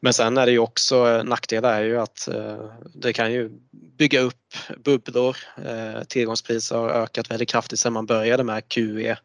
Men 0.00 0.12
sen 0.12 0.38
är 0.38 0.46
det 0.46 0.52
ju 0.52 0.58
också 0.58 1.08
eh, 1.08 1.24
nackdelar 1.24 1.72
är 1.72 1.84
ju 1.84 2.00
att 2.00 2.28
eh, 2.28 2.58
det 2.94 3.12
kan 3.12 3.32
ju 3.32 3.50
bygga 3.98 4.20
upp 4.20 4.54
bubblor. 4.84 5.36
Eh, 5.66 6.02
tillgångspriser 6.02 6.76
har 6.76 6.90
ökat 6.90 7.30
väldigt 7.30 7.48
kraftigt 7.48 7.78
sedan 7.78 7.92
man 7.92 8.06
började 8.06 8.44
med 8.44 8.68
QE 8.68 9.16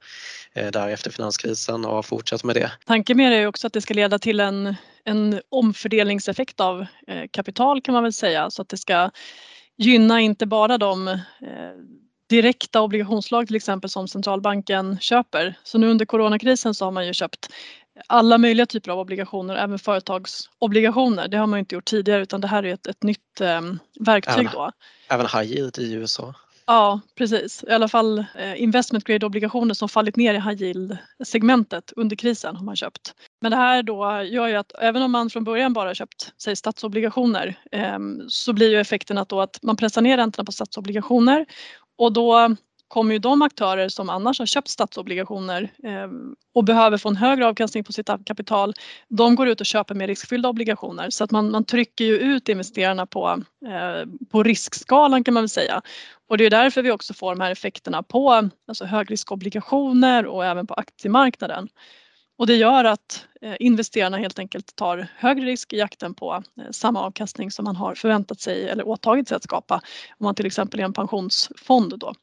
eh, 0.53 0.95
finanskrisen 1.11 1.85
och 1.85 1.95
har 1.95 2.03
fortsatt 2.03 2.43
med 2.43 2.55
det. 2.55 2.71
Tanken 2.85 3.17
med 3.17 3.31
det 3.31 3.37
är 3.37 3.47
också 3.47 3.67
att 3.67 3.73
det 3.73 3.81
ska 3.81 3.93
leda 3.93 4.19
till 4.19 4.39
en, 4.39 4.75
en 5.05 5.41
omfördelningseffekt 5.49 6.59
av 6.59 6.85
eh, 7.07 7.23
kapital 7.31 7.81
kan 7.81 7.93
man 7.93 8.03
väl 8.03 8.13
säga 8.13 8.49
så 8.49 8.61
att 8.61 8.69
det 8.69 8.77
ska 8.77 9.11
gynna 9.77 10.21
inte 10.21 10.45
bara 10.45 10.77
de 10.77 11.07
eh, 11.07 11.17
direkta 12.29 12.81
obligationslag 12.81 13.47
till 13.47 13.55
exempel 13.55 13.89
som 13.89 14.07
centralbanken 14.07 14.99
köper. 14.99 15.59
Så 15.63 15.77
nu 15.77 15.87
under 15.89 16.05
coronakrisen 16.05 16.73
så 16.73 16.85
har 16.85 16.91
man 16.91 17.07
ju 17.07 17.13
köpt 17.13 17.49
alla 18.07 18.37
möjliga 18.37 18.65
typer 18.65 18.91
av 18.91 18.99
obligationer, 18.99 19.55
även 19.55 19.79
företagsobligationer. 19.79 21.27
Det 21.27 21.37
har 21.37 21.47
man 21.47 21.59
inte 21.59 21.75
gjort 21.75 21.85
tidigare 21.85 22.21
utan 22.21 22.41
det 22.41 22.47
här 22.47 22.63
är 22.63 22.73
ett, 22.73 22.87
ett 22.87 23.03
nytt 23.03 23.41
eh, 23.41 23.61
verktyg 23.99 24.33
även, 24.33 24.53
då. 24.53 24.71
Även 25.09 25.25
high 25.25 25.51
yield 25.51 25.79
i 25.79 25.93
USA? 25.93 26.35
Ja 26.65 27.01
precis, 27.15 27.63
i 27.67 27.71
alla 27.71 27.87
fall 27.87 28.25
eh, 28.35 28.61
investment 28.61 29.03
grade 29.03 29.25
obligationer 29.25 29.73
som 29.73 29.89
fallit 29.89 30.15
ner 30.15 30.33
i 30.33 30.39
high 30.39 30.61
yield 30.63 30.97
segmentet 31.23 31.93
under 31.95 32.15
krisen 32.15 32.55
har 32.55 32.63
man 32.63 32.75
köpt. 32.75 33.13
Men 33.41 33.51
det 33.51 33.57
här 33.57 33.83
då 33.83 34.21
gör 34.23 34.47
ju 34.47 34.55
att 34.55 34.71
även 34.79 35.01
om 35.01 35.11
man 35.11 35.29
från 35.29 35.43
början 35.43 35.73
bara 35.73 35.95
köpt 35.95 36.33
säg 36.37 36.55
statsobligationer 36.55 37.59
ehm, 37.71 38.21
så 38.27 38.53
blir 38.53 38.69
ju 38.69 38.79
effekten 38.79 39.17
att, 39.17 39.29
då 39.29 39.41
att 39.41 39.59
man 39.63 39.77
pressar 39.77 40.01
ner 40.01 40.17
räntorna 40.17 40.45
på 40.45 40.51
statsobligationer 40.51 41.45
och 41.97 42.13
då 42.13 42.55
kommer 42.93 43.13
ju 43.13 43.19
de 43.19 43.41
aktörer 43.41 43.89
som 43.89 44.09
annars 44.09 44.39
har 44.39 44.45
köpt 44.45 44.67
statsobligationer 44.67 45.71
eh, 45.83 46.07
och 46.55 46.63
behöver 46.63 46.97
få 46.97 47.09
en 47.09 47.15
högre 47.15 47.47
avkastning 47.47 47.83
på 47.83 47.93
sitt 47.93 48.09
kapital, 48.25 48.73
de 49.09 49.35
går 49.35 49.47
ut 49.47 49.59
och 49.59 49.65
köper 49.65 49.95
mer 49.95 50.07
riskfyllda 50.07 50.49
obligationer 50.49 51.09
så 51.09 51.23
att 51.23 51.31
man, 51.31 51.51
man 51.51 51.63
trycker 51.63 52.05
ju 52.05 52.17
ut 52.17 52.49
investerarna 52.49 53.05
på, 53.05 53.43
eh, 53.65 54.09
på 54.31 54.43
riskskalan 54.43 55.23
kan 55.23 55.33
man 55.33 55.43
väl 55.43 55.49
säga. 55.49 55.81
Och 56.29 56.37
det 56.37 56.45
är 56.45 56.49
därför 56.49 56.81
vi 56.81 56.91
också 56.91 57.13
får 57.13 57.35
de 57.35 57.41
här 57.41 57.51
effekterna 57.51 58.03
på 58.03 58.49
alltså 58.67 58.85
högriskobligationer 58.85 60.25
och 60.25 60.45
även 60.45 60.67
på 60.67 60.73
aktiemarknaden. 60.73 61.67
Och 62.37 62.47
det 62.47 62.55
gör 62.55 62.85
att 62.85 63.25
eh, 63.41 63.55
investerarna 63.59 64.17
helt 64.17 64.39
enkelt 64.39 64.75
tar 64.75 65.07
högre 65.15 65.45
risk 65.45 65.73
i 65.73 65.77
jakten 65.77 66.13
på 66.13 66.43
eh, 66.59 66.71
samma 66.71 67.01
avkastning 67.01 67.51
som 67.51 67.65
man 67.65 67.75
har 67.75 67.95
förväntat 67.95 68.39
sig 68.39 68.69
eller 68.69 68.87
åtagit 68.87 69.27
sig 69.27 69.35
att 69.35 69.43
skapa 69.43 69.75
om 70.19 70.23
man 70.23 70.35
till 70.35 70.45
exempel 70.45 70.79
är 70.79 70.83
en 70.83 70.93
pensionsfond 70.93 71.99
då. 71.99 72.13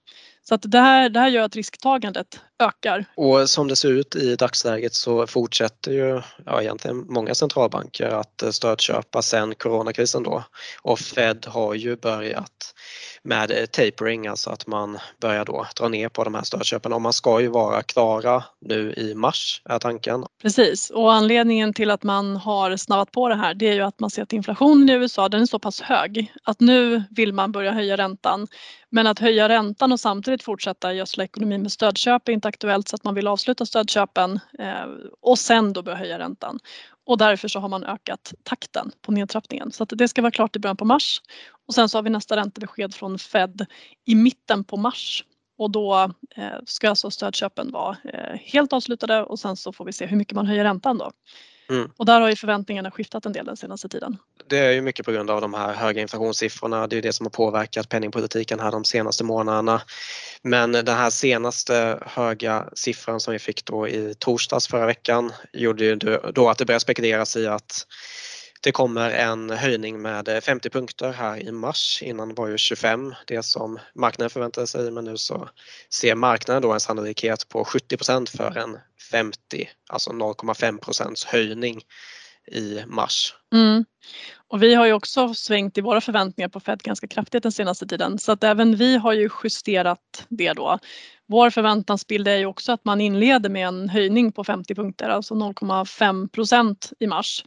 Så 0.51 0.55
att 0.55 0.63
det, 0.71 0.79
här, 0.79 1.09
det 1.09 1.21
här 1.21 1.29
gör 1.29 1.43
att 1.43 1.57
risktagandet 1.57 2.41
ökar. 2.59 3.05
Och 3.15 3.51
som 3.51 3.69
det 3.69 3.77
ser 3.77 3.93
ut 3.93 4.17
i 4.17 4.37
dagsläget 4.37 4.95
så 4.95 5.27
fortsätter 5.27 5.93
ju 5.93 6.23
ja, 6.47 6.63
egentligen 6.63 7.07
många 7.09 7.35
centralbanker 7.35 8.07
att 8.07 8.43
stödköpa 8.51 9.23
sen 9.23 9.55
coronakrisen 9.55 10.23
då. 10.23 10.45
Och 10.83 10.99
Fed 10.99 11.47
har 11.49 11.75
ju 11.75 11.97
börjat 11.97 12.75
med 13.23 13.73
tapering, 13.73 14.27
alltså 14.27 14.51
att 14.51 14.67
man 14.67 14.99
börjar 15.21 15.45
då 15.45 15.67
dra 15.77 15.89
ner 15.89 16.09
på 16.09 16.25
de 16.25 16.35
här 16.35 16.43
stödköpen 16.43 16.93
och 16.93 17.03
man 17.03 17.13
ska 17.13 17.41
ju 17.41 17.49
vara 17.49 17.83
klara 17.83 18.45
nu 18.61 18.95
i 18.97 19.15
mars 19.15 19.63
är 19.65 19.79
tanken. 19.79 20.25
Precis 20.43 20.91
och 20.91 21.13
anledningen 21.13 21.75
till 21.75 21.91
att 21.91 22.03
man 22.03 22.37
har 22.37 22.77
snabbat 22.77 23.13
på 23.13 23.29
det 23.29 23.35
här 23.35 23.55
det 23.55 23.69
är 23.69 23.75
ju 23.75 23.83
att 23.83 24.01
man 24.01 24.11
ser 24.11 24.23
att 24.23 24.33
inflationen 24.33 24.91
i 24.91 24.93
USA 24.93 25.29
den 25.29 25.43
är 25.43 25.47
så 25.47 25.59
pass 25.59 25.81
hög 25.81 26.33
att 26.43 26.61
nu 26.61 27.03
vill 27.11 27.33
man 27.33 27.53
börja 27.53 27.73
höja 27.73 27.97
räntan. 27.97 28.47
Men 28.93 29.07
att 29.07 29.19
höja 29.19 29.49
räntan 29.49 29.93
och 29.93 30.01
samtidigt 30.01 30.40
fortsätta 30.43 30.95
gödsla 30.95 31.25
ekonomin 31.25 31.63
med 31.63 31.73
stödköp 31.73 32.29
är 32.29 32.33
inte 32.33 32.49
aktuellt 32.49 32.89
så 32.89 32.97
att 32.97 33.05
man 33.05 33.15
vill 33.15 33.27
avsluta 33.27 33.67
stödköpen 33.67 34.41
eh, 34.59 34.87
och 35.21 35.39
sen 35.39 35.73
då 35.73 35.83
börja 35.83 35.99
höja 35.99 36.19
räntan. 36.19 36.59
Och 37.07 37.19
därför 37.19 37.49
så 37.49 37.61
har 37.61 37.69
man 37.69 37.85
ökat 37.85 38.35
takten 38.43 38.91
på 39.03 39.13
nedtrappningen 39.13 39.73
så 39.73 39.83
att 39.83 39.93
det 39.95 40.09
ska 40.09 40.23
vara 40.23 40.31
klart 40.31 40.57
i 40.57 40.59
början 40.59 40.77
på 40.77 40.85
mars. 40.85 41.23
Och 41.69 41.75
sen 41.75 41.89
så 41.89 41.99
har 41.99 42.03
vi 42.03 42.11
nästa 42.11 42.37
räntebesked 42.37 42.95
från 42.95 43.19
Fed 43.19 43.67
i 44.07 44.15
mitten 44.15 44.65
på 44.65 44.77
mars 44.77 45.25
och 45.59 45.71
då 45.71 46.11
eh, 46.37 46.59
ska 46.67 46.89
alltså 46.89 47.11
stödköpen 47.11 47.73
vara 47.73 47.97
eh, 48.05 48.39
helt 48.45 48.73
avslutade 48.73 49.23
och 49.23 49.39
sen 49.39 49.57
så 49.57 49.73
får 49.73 49.85
vi 49.85 49.93
se 49.93 50.07
hur 50.07 50.17
mycket 50.17 50.35
man 50.35 50.47
höjer 50.47 50.65
räntan 50.65 50.99
då. 50.99 51.11
Mm. 51.71 51.91
Och 51.97 52.07
där 52.07 52.21
har 52.21 52.29
ju 52.29 52.37
förväntningarna 52.37 52.91
skiftat 52.91 53.27
en 53.27 53.33
del 53.33 53.45
den 53.45 53.57
senaste 53.57 53.89
tiden. 53.89 54.17
Det 54.49 54.59
är 54.59 54.73
ju 54.73 54.81
mycket 54.81 55.07
på 55.07 55.13
grund 55.13 55.31
av 55.31 55.41
de 55.41 55.55
här 55.55 55.75
höga 55.75 56.03
inflationssiffrorna. 56.03 56.87
Det 56.87 56.99
är 56.99 57.03
det 57.03 57.13
som 57.13 57.27
har 57.27 57.31
påverkat 57.31 57.89
penningpolitiken 57.89 58.61
här 58.61 58.71
de 58.73 58.85
senaste 58.85 59.25
månaderna. 59.25 59.83
Men 60.43 60.73
den 60.73 60.89
här 60.89 61.11
senaste 61.11 61.99
höga 62.07 62.69
siffran 62.75 63.21
som 63.21 63.33
vi 63.33 63.39
fick 63.39 63.65
då 63.65 63.89
i 63.89 64.15
torsdags 64.19 64.69
förra 64.69 64.87
veckan 64.87 65.33
gjorde 65.53 65.85
ju 65.85 65.97
då 66.35 66.49
att 66.49 66.59
det 66.59 66.65
började 66.65 66.81
spekuleras 66.81 67.37
i 67.37 67.47
att 67.47 67.87
det 68.63 68.73
kommer 68.73 69.11
en 69.11 69.51
höjning 69.51 70.03
med 70.03 70.29
eh, 70.29 70.41
50 70.41 70.71
punkter 70.71 71.13
här 71.13 71.37
i 71.37 71.53
mars. 71.53 72.03
Innan 72.03 72.35
var 72.35 72.49
ju 72.49 72.59
25 72.59 73.15
det 73.27 73.43
som 73.43 73.79
marknaden 73.95 74.31
förväntade 74.31 74.67
sig 74.67 74.91
men 74.91 75.05
nu 75.05 75.17
så 75.17 75.49
ser 75.93 76.15
marknaden 76.15 76.63
då 76.63 76.73
en 76.73 76.81
sannolikhet 76.81 77.49
på 77.49 77.65
70% 77.65 78.37
för 78.37 78.59
en 78.59 78.79
50, 79.11 79.69
alltså 79.89 80.11
0,5 80.11 81.27
höjning 81.27 81.81
i 82.53 82.83
mars. 82.87 83.35
Mm. 83.55 83.85
Och 84.49 84.63
vi 84.63 84.75
har 84.75 84.87
ju 84.87 84.93
också 84.93 85.35
svängt 85.35 85.79
i 85.79 85.81
våra 85.81 86.01
förväntningar 86.01 86.49
på 86.49 86.61
Fed 86.61 86.83
ganska 86.83 87.07
kraftigt 87.07 87.43
den 87.43 87.53
senaste 87.53 87.87
tiden 87.87 88.19
så 88.19 88.33
att 88.33 88.45
även 88.45 88.77
vi 88.77 88.97
har 88.97 89.13
ju 89.13 89.31
justerat 89.45 90.27
det 90.29 90.53
då. 90.53 90.79
Vår 91.27 91.51
förväntansbild 91.51 92.29
är 92.29 92.37
ju 92.37 92.47
också 92.47 92.73
att 92.73 92.85
man 92.85 93.01
inleder 93.01 93.51
med 93.51 93.69
en 93.69 93.89
höjning 93.89 94.33
på 94.33 94.45
50 94.45 94.75
punkter, 94.75 95.09
alltså 95.09 95.35
0,5% 95.35 96.93
i 96.99 97.07
mars 97.07 97.45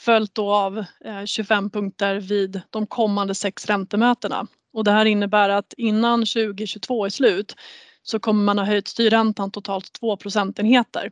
följt 0.00 0.34
då 0.34 0.52
av 0.52 0.78
eh, 1.04 1.24
25 1.24 1.70
punkter 1.70 2.20
vid 2.20 2.60
de 2.70 2.86
kommande 2.86 3.34
sex 3.34 3.66
räntemötena. 3.66 4.46
Och 4.72 4.84
det 4.84 4.90
här 4.90 5.04
innebär 5.04 5.48
att 5.48 5.72
innan 5.76 6.20
2022 6.20 7.04
är 7.04 7.10
slut 7.10 7.56
så 8.02 8.20
kommer 8.20 8.44
man 8.44 8.58
ha 8.58 8.64
höjt 8.64 8.88
styrräntan 8.88 9.50
totalt 9.50 9.92
2 9.92 10.16
procentenheter. 10.16 11.10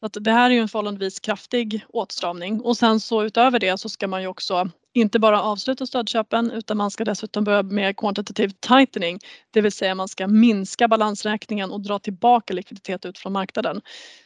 Så 0.00 0.06
att 0.06 0.16
det 0.20 0.30
här 0.30 0.50
är 0.50 0.54
ju 0.54 0.60
en 0.60 0.68
förhållandevis 0.68 1.20
kraftig 1.20 1.84
åtstramning 1.88 2.60
och 2.60 2.76
sen 2.76 3.00
så 3.00 3.24
utöver 3.24 3.58
det 3.58 3.78
så 3.78 3.88
ska 3.88 4.08
man 4.08 4.22
ju 4.22 4.28
också 4.28 4.70
inte 4.96 5.18
bara 5.18 5.42
avsluta 5.42 5.86
stödköpen 5.86 6.50
utan 6.50 6.76
man 6.76 6.90
ska 6.90 7.04
dessutom 7.04 7.44
börja 7.44 7.62
med 7.62 7.96
quantitative 7.96 8.52
tightening, 8.60 9.18
det 9.50 9.60
vill 9.60 9.72
säga 9.72 9.94
man 9.94 10.08
ska 10.08 10.26
minska 10.26 10.88
balansräkningen 10.88 11.70
och 11.70 11.80
dra 11.80 11.98
tillbaka 11.98 12.54
likviditet 12.54 13.04
ut 13.04 13.18
från 13.18 13.32
marknaden. 13.32 13.80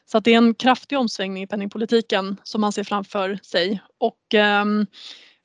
Så 0.06 0.18
att 0.18 0.24
det 0.24 0.34
är 0.34 0.38
en 0.38 0.54
kraftig 0.54 0.98
omsvängning 0.98 1.42
i 1.42 1.46
penningpolitiken 1.46 2.36
som 2.42 2.60
man 2.60 2.72
ser 2.72 2.84
framför 2.84 3.38
sig 3.42 3.80
och 3.98 4.34
eh, 4.34 4.64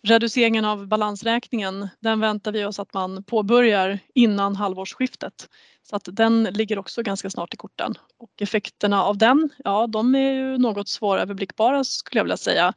reduceringen 0.08 0.65
av 0.65 0.88
balansräkningen 0.88 1.88
den 2.00 2.20
väntar 2.20 2.51
vi 2.51 2.65
oss 2.65 2.79
att 2.79 2.94
man 2.94 3.24
påbörjar 3.24 4.00
innan 4.15 4.55
halvårsskiftet. 4.55 5.50
Så 5.84 5.96
att 5.96 6.08
den 6.12 6.44
ligger 6.44 6.79
också 6.79 7.03
ganska 7.03 7.29
snart 7.29 7.53
i 7.53 7.58
korten 7.58 7.94
och 8.20 8.41
effekterna 8.41 9.03
av 9.03 9.17
den, 9.17 9.50
ja 9.58 9.88
de 9.88 10.15
är 10.15 10.32
ju 10.32 10.58
något 10.58 10.89
svåröverblickbara 10.89 11.84
skulle 11.84 12.20
jag 12.20 12.24
vilja 12.24 12.38
säga. 12.38 12.74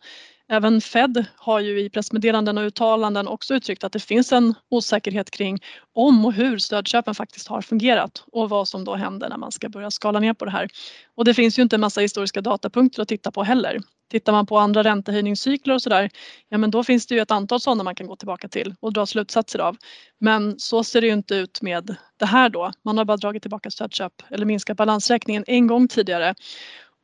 Även 0.51 0.81
Fed 0.81 1.25
har 1.37 1.61
ju 1.61 1.81
i 1.81 1.91
pressmeddelanden 1.91 2.59
och 2.59 2.65
uttalanden 2.65 3.29
också 3.29 3.55
uttryckt 3.55 3.85
att 3.85 3.93
det 3.93 4.01
finns 4.01 4.33
en 4.33 4.55
osäkerhet 4.71 5.31
kring 5.31 5.59
om 5.95 6.25
och 6.25 6.33
hur 6.33 6.59
stödköpen 6.59 7.15
faktiskt 7.15 7.49
har 7.49 7.63
fungerat 7.63 8.25
och 8.33 8.49
vad 8.49 8.69
som 8.69 8.85
då 8.85 8.95
händer 8.95 9.29
när 9.29 9.37
man 9.37 9.53
ska 9.53 9.69
börja 9.69 9.91
skala 9.91 10.21
ner 10.21 10.35
på 10.35 10.45
det 10.45 10.51
här. 10.51 10.69
Och 11.15 11.25
det 11.25 11.35
finns 11.35 11.59
ju 11.59 11.63
inte 11.63 11.77
en 11.77 11.81
massa 11.81 12.01
historiska 12.01 12.41
datapunkter 12.41 13.03
att 13.03 13.09
titta 13.09 13.31
på 13.31 13.43
heller. 13.43 13.81
Tittar 14.11 14.33
man 14.33 14.47
på 14.47 14.59
andra 14.59 14.85
räntehöjningscykler 14.85 15.75
och 15.75 15.83
sådär, 15.83 16.11
ja 16.49 16.59
men 16.59 16.71
då 16.71 16.85
finns 16.85 17.07
det 17.07 17.15
ju 17.15 17.21
ett 17.21 17.31
antal 17.31 17.61
sådana 17.61 17.85
man 17.85 17.95
kan 17.95 18.07
gå 18.07 18.17
tillbaka 18.17 18.49
till 18.49 18.75
och 18.81 18.93
dra 18.93 19.07
slutsatser 19.07 19.59
av. 19.59 19.77
Men 20.21 20.59
så 20.59 20.85
ser 20.85 21.01
det 21.01 21.07
ju 21.07 21.13
inte 21.13 21.35
ut 21.35 21.63
med 21.63 21.97
det 22.17 22.27
här 22.27 22.49
då. 22.49 22.73
Man 22.85 22.99
har 22.99 23.05
bara 23.05 23.17
dragit 23.17 23.43
tillbaka 23.43 23.71
stödköp 23.71 24.13
eller 24.31 24.47
minskat 24.47 24.77
balansräkningen 24.77 25.45
en 25.47 25.67
gång 25.67 25.89
tidigare. 25.89 26.35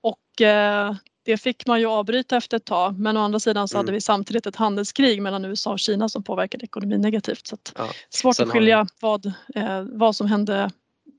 Och 0.02 0.42
eh, 0.42 0.94
det 1.25 1.37
fick 1.37 1.66
man 1.66 1.81
ju 1.81 1.87
avbryta 1.87 2.37
efter 2.37 2.57
ett 2.57 2.64
tag 2.64 2.99
men 2.99 3.16
å 3.16 3.21
andra 3.21 3.40
sidan 3.40 3.69
så 3.69 3.76
mm. 3.76 3.85
hade 3.85 3.93
vi 3.93 4.00
samtidigt 4.00 4.47
ett 4.47 4.57
handelskrig 4.57 5.23
mellan 5.23 5.45
USA 5.45 5.73
och 5.73 5.78
Kina 5.78 6.09
som 6.09 6.23
påverkade 6.23 6.64
ekonomin 6.64 7.00
negativt. 7.00 7.47
Så 7.47 7.57
ja. 7.75 7.90
Svårt 8.11 8.37
Sen 8.37 8.49
att 8.49 8.52
skilja 8.52 8.76
har... 8.76 8.88
vad, 9.00 9.26
eh, 9.54 9.83
vad 9.83 10.16
som 10.16 10.26
hände 10.26 10.71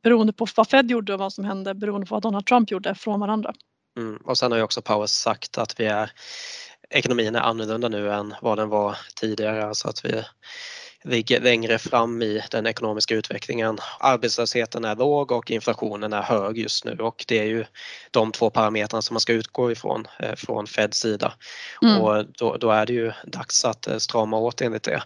beroende 0.03 0.33
på 0.33 0.47
vad 0.55 0.67
Fed 0.67 0.91
gjorde 0.91 1.13
och 1.13 1.19
vad 1.19 1.33
som 1.33 1.45
hände 1.45 1.73
beroende 1.73 2.07
på 2.07 2.15
vad 2.15 2.23
Donald 2.23 2.45
Trump 2.45 2.71
gjorde 2.71 2.95
från 2.95 3.19
varandra. 3.19 3.53
Mm. 3.97 4.17
Och 4.17 4.37
sen 4.37 4.51
har 4.51 4.57
ju 4.57 4.63
också 4.63 4.81
Powers 4.81 5.09
sagt 5.09 5.57
att 5.57 5.79
vi 5.79 5.85
är 5.85 6.11
ekonomin 6.89 7.35
är 7.35 7.39
annorlunda 7.39 7.89
nu 7.89 8.11
än 8.11 8.33
vad 8.41 8.57
den 8.57 8.69
var 8.69 8.97
tidigare. 9.15 9.65
Alltså 9.65 9.87
att 9.87 10.05
vi 10.05 10.23
ligger 11.05 11.41
längre 11.41 11.77
fram 11.77 12.21
i 12.21 12.41
den 12.51 12.67
ekonomiska 12.67 13.15
utvecklingen. 13.15 13.77
Arbetslösheten 13.99 14.85
är 14.85 14.95
låg 14.95 15.31
och 15.31 15.51
inflationen 15.51 16.13
är 16.13 16.21
hög 16.21 16.57
just 16.57 16.85
nu 16.85 16.97
och 16.99 17.25
det 17.27 17.39
är 17.39 17.45
ju 17.45 17.65
de 18.11 18.31
två 18.31 18.49
parametrarna 18.49 19.01
som 19.01 19.13
man 19.13 19.21
ska 19.21 19.33
utgå 19.33 19.71
ifrån 19.71 20.07
eh, 20.19 20.35
från 20.35 20.67
Feds 20.67 20.99
sida. 20.99 21.33
Mm. 21.81 22.01
Och 22.01 22.25
då, 22.25 22.57
då, 22.57 22.71
är 22.71 22.85
det 22.85 22.93
ju 22.93 23.11
dags 23.25 23.65
att 23.65 23.87
eh, 23.87 23.97
strama 23.97 24.37
åt 24.37 24.61
enligt 24.61 24.83
det. 24.83 25.03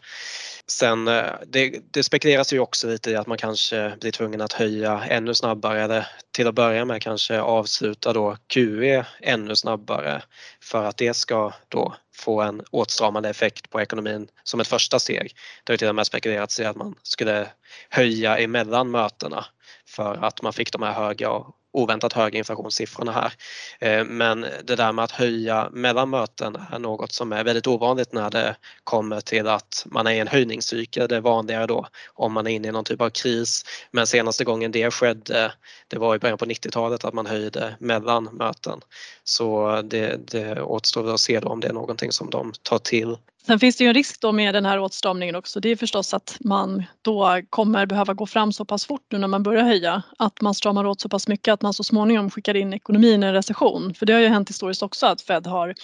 Sen 0.68 1.08
eh, 1.08 1.24
det, 1.48 1.80
det 1.92 2.04
spekuleras 2.04 2.54
ju 2.54 2.60
också 2.60 2.88
lite 2.88 3.12
i 3.12 3.16
att 3.16 3.28
man 3.28 3.38
kanske 3.38 3.94
blir 4.00 4.12
tvungen 4.12 4.42
att 4.42 4.54
höja 4.54 5.04
ännu 5.04 5.34
snabbare 5.34 5.84
eller 5.84 6.08
till 6.32 6.48
att 6.48 6.56
börja 6.56 6.86
med 6.86 7.02
kanske 7.02 7.42
avsluta 7.42 8.14
då 8.14 8.38
QE 8.48 9.06
ännu 9.22 9.56
snabbare 9.56 10.22
för 10.64 10.84
att 10.86 10.98
det 10.98 11.14
ska 11.14 11.54
då 11.70 11.96
få 12.16 12.42
en 12.42 12.62
åtstramande 12.72 13.30
effekt 13.30 13.70
på 13.70 13.82
ekonomin 13.82 14.28
som 14.44 14.60
ett 14.60 14.68
första 14.68 15.00
steg. 15.00 15.36
Det 15.64 15.74
har 15.74 15.78
till 15.78 15.88
och 15.88 15.96
med 15.96 16.08
spekulerats 16.08 16.60
i 16.60 16.66
att 16.66 16.76
man 16.76 16.96
skulle 17.04 17.48
höja 17.90 18.38
emellan 18.38 18.92
mötena 18.92 19.46
för 19.88 20.26
att 20.26 20.42
man 20.42 20.54
fick 20.54 20.72
de 20.72 20.82
här 20.82 20.94
höga 20.94 21.30
oväntat 21.72 22.14
höga 22.14 22.38
inflationssiffrorna 22.38 23.12
här. 23.12 23.34
Eh, 23.80 24.06
men 24.06 24.46
det 24.64 24.76
där 24.76 24.92
med 24.92 25.04
att 25.04 25.12
höja 25.12 25.70
mellan 25.72 26.10
möten 26.10 26.58
är 26.72 26.80
något 26.80 27.12
som 27.12 27.34
är 27.34 27.44
väldigt 27.44 27.68
ovanligt 27.68 28.14
när 28.14 28.30
det 28.30 28.56
kommer 28.84 29.22
till 29.22 29.48
att 29.48 29.86
man 29.86 30.08
är 30.08 30.12
i 30.12 30.20
en 30.20 30.28
höjningscykel. 30.28 31.08
Det 31.08 31.16
är 31.16 31.22
vanligare 31.22 31.66
då 31.66 31.88
om 32.14 32.34
man 32.34 32.48
är 32.48 32.52
inne 32.52 32.68
i 32.68 32.72
någon 32.72 32.84
typ 32.84 33.02
av 33.02 33.10
kris. 33.10 33.66
Men 33.92 34.08
senaste 34.08 34.44
gången 34.44 34.72
det 34.72 34.92
skedde, 34.92 35.54
det 35.88 35.98
var 35.98 36.16
i 36.16 36.20
början 36.20 36.38
på 36.38 36.46
90-talet 36.46 37.06
att 37.06 37.14
man 37.14 37.26
höjde 37.26 37.76
mellan 37.80 38.24
möten. 38.24 38.82
Så 39.24 39.82
det, 39.82 40.18
det 40.32 40.62
återstår 40.62 41.14
att 41.14 41.20
se 41.20 41.40
då 41.40 41.48
om 41.48 41.60
det 41.60 41.68
är 41.68 41.74
någonting 41.74 42.12
som 42.12 42.30
de 42.30 42.54
tar 42.64 42.80
till 42.80 43.18
Sen 43.50 43.60
finns 43.60 43.78
det 43.78 43.84
ju 43.84 43.88
en 43.88 43.94
risk 43.94 44.22
då 44.22 44.32
med 44.32 44.54
den 44.54 44.66
här 44.66 44.80
åtstramningen 44.80 45.36
också. 45.36 45.60
Det 45.60 45.70
är 45.70 45.76
förstås 45.76 46.14
att 46.14 46.38
man 46.40 46.84
då 47.02 47.42
kommer 47.50 47.86
behöva 47.86 48.14
gå 48.14 48.26
fram 48.26 48.54
så 48.54 48.66
pass 48.66 48.86
fort 48.86 49.06
nu 49.12 49.18
när 49.18 49.28
man 49.28 49.44
börjar 49.44 49.64
höja. 49.64 50.04
Att 50.20 50.42
man 50.42 50.54
stramar 50.54 50.86
åt 50.86 51.02
så 51.02 51.10
pass 51.10 51.28
mycket 51.28 51.54
att 51.54 51.62
man 51.62 51.74
så 51.74 51.84
småningom 51.84 52.32
skickar 52.32 52.56
in 52.56 52.74
ekonomin 52.74 53.24
i 53.24 53.26
en 53.26 53.34
recession. 53.34 53.94
För 53.94 54.06
det 54.06 54.14
har 54.14 54.20
ju 54.20 54.28
hänt 54.28 54.50
historiskt 54.50 54.84
också 54.84 55.06
att 55.06 55.22
Fed 55.22 55.48
har 55.48 55.76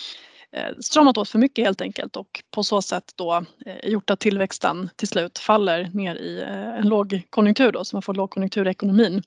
eh, 0.52 0.76
stramat 0.80 1.18
åt 1.18 1.30
för 1.30 1.40
mycket 1.40 1.66
helt 1.66 1.82
enkelt 1.82 2.16
och 2.16 2.44
på 2.52 2.64
så 2.64 2.82
sätt 2.82 3.14
då 3.16 3.46
eh, 3.66 3.90
gjort 3.90 4.10
att 4.10 4.20
tillväxten 4.20 4.90
till 4.96 5.08
slut 5.08 5.40
faller 5.40 5.90
ner 5.94 6.16
i 6.16 6.42
eh, 6.42 6.80
en 6.80 6.90
lågkonjunktur 6.90 7.72
då 7.72 7.86
så 7.86 7.96
man 7.96 8.02
får 8.02 8.14
lågkonjunktur 8.14 8.68
i 8.68 8.70
ekonomin. 8.70 9.24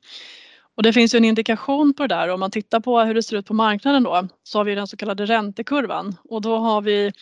Och 0.77 0.83
det 0.83 0.93
finns 0.93 1.15
ju 1.15 1.17
en 1.17 1.25
indikation 1.25 1.95
på 1.95 2.07
det 2.07 2.15
där 2.15 2.29
om 2.29 2.41
man 2.41 2.51
tittar 2.51 2.81
på 2.81 3.01
hur 3.01 3.15
det 3.15 3.23
ser 3.23 3.37
ut 3.37 3.47
på 3.47 3.55
marknaden 3.55 4.03
då 4.03 4.29
så 4.43 4.59
har 4.59 4.65
vi 4.65 4.75
den 4.75 4.87
så 4.87 4.97
kallade 4.97 5.27
räntekurvan 5.27 6.17
och 6.25 6.43
då 6.43 6.57
har 6.59 6.81
vi 6.81 7.13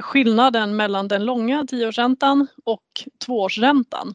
skillnaden 0.00 0.76
mellan 0.76 1.08
den 1.08 1.24
långa 1.24 1.64
tioårsräntan 1.64 2.46
och 2.64 3.04
tvåårsräntan. 3.26 4.14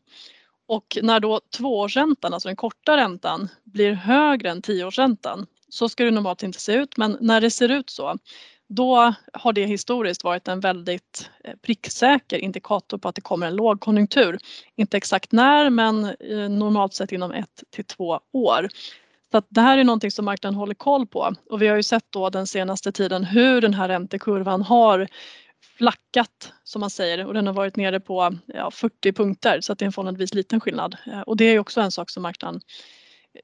Och 0.68 0.98
när 1.02 1.20
då 1.20 1.42
tvåårsräntan, 1.58 2.34
alltså 2.34 2.50
den 2.50 2.56
korta 2.56 2.98
räntan, 2.98 3.50
blir 3.64 3.94
högre 3.94 4.50
än 4.50 4.62
tioårsräntan 4.62 5.46
så 5.70 5.90
ska 5.90 6.04
det 6.04 6.12
normalt 6.12 6.44
inte 6.44 6.60
se 6.60 6.74
ut 6.74 6.98
men 6.98 7.18
när 7.22 7.42
det 7.42 7.52
ser 7.52 7.70
ut 7.70 7.90
så 7.90 8.18
då 8.70 9.14
har 9.34 9.54
det 9.54 9.66
historiskt 9.66 10.24
varit 10.24 10.48
en 10.48 10.60
väldigt 10.60 11.30
eh, 11.44 11.54
pricksäker 11.62 12.38
indikator 12.38 12.98
på 12.98 13.10
att 13.10 13.16
det 13.16 13.22
kommer 13.22 13.48
en 13.48 13.56
lågkonjunktur. 13.56 14.38
Inte 14.76 14.98
exakt 14.98 15.32
när 15.32 15.70
men 15.70 16.06
eh, 16.06 16.50
normalt 16.50 16.94
sett 16.94 17.12
inom 17.12 17.32
ett 17.32 17.64
till 17.70 17.86
två 17.86 18.20
år. 18.34 18.70
Så 19.32 19.42
det 19.50 19.62
här 19.62 19.78
är 19.78 19.84
någonting 19.84 20.12
som 20.12 20.26
marknaden 20.26 20.56
håller 20.56 20.74
koll 20.74 21.08
på 21.08 21.34
och 21.50 21.62
vi 21.62 21.68
har 21.68 21.76
ju 21.76 21.84
sett 21.84 22.06
då 22.10 22.30
den 22.30 22.48
senaste 22.48 22.92
tiden 22.92 23.24
hur 23.24 23.62
den 23.62 23.74
här 23.74 23.88
räntekurvan 23.88 24.62
har 24.62 25.08
flackat 25.78 26.54
som 26.64 26.80
man 26.80 26.90
säger 26.90 27.26
och 27.26 27.34
den 27.34 27.48
har 27.48 27.54
varit 27.54 27.76
nere 27.76 28.00
på 28.00 28.38
ja, 28.46 28.72
40 28.72 29.14
punkter 29.14 29.62
så 29.62 29.74
att 29.74 29.80
det 29.80 29.84
är 29.84 29.88
en 29.88 29.94
förhållandevis 29.94 30.34
liten 30.34 30.60
skillnad. 30.60 30.98
Eh, 31.06 31.22
och 31.22 31.38
det 31.38 31.46
är 31.46 31.60
också 31.60 31.82
en 31.82 31.92
sak 31.92 32.10
som 32.10 32.24
marknaden 32.24 32.62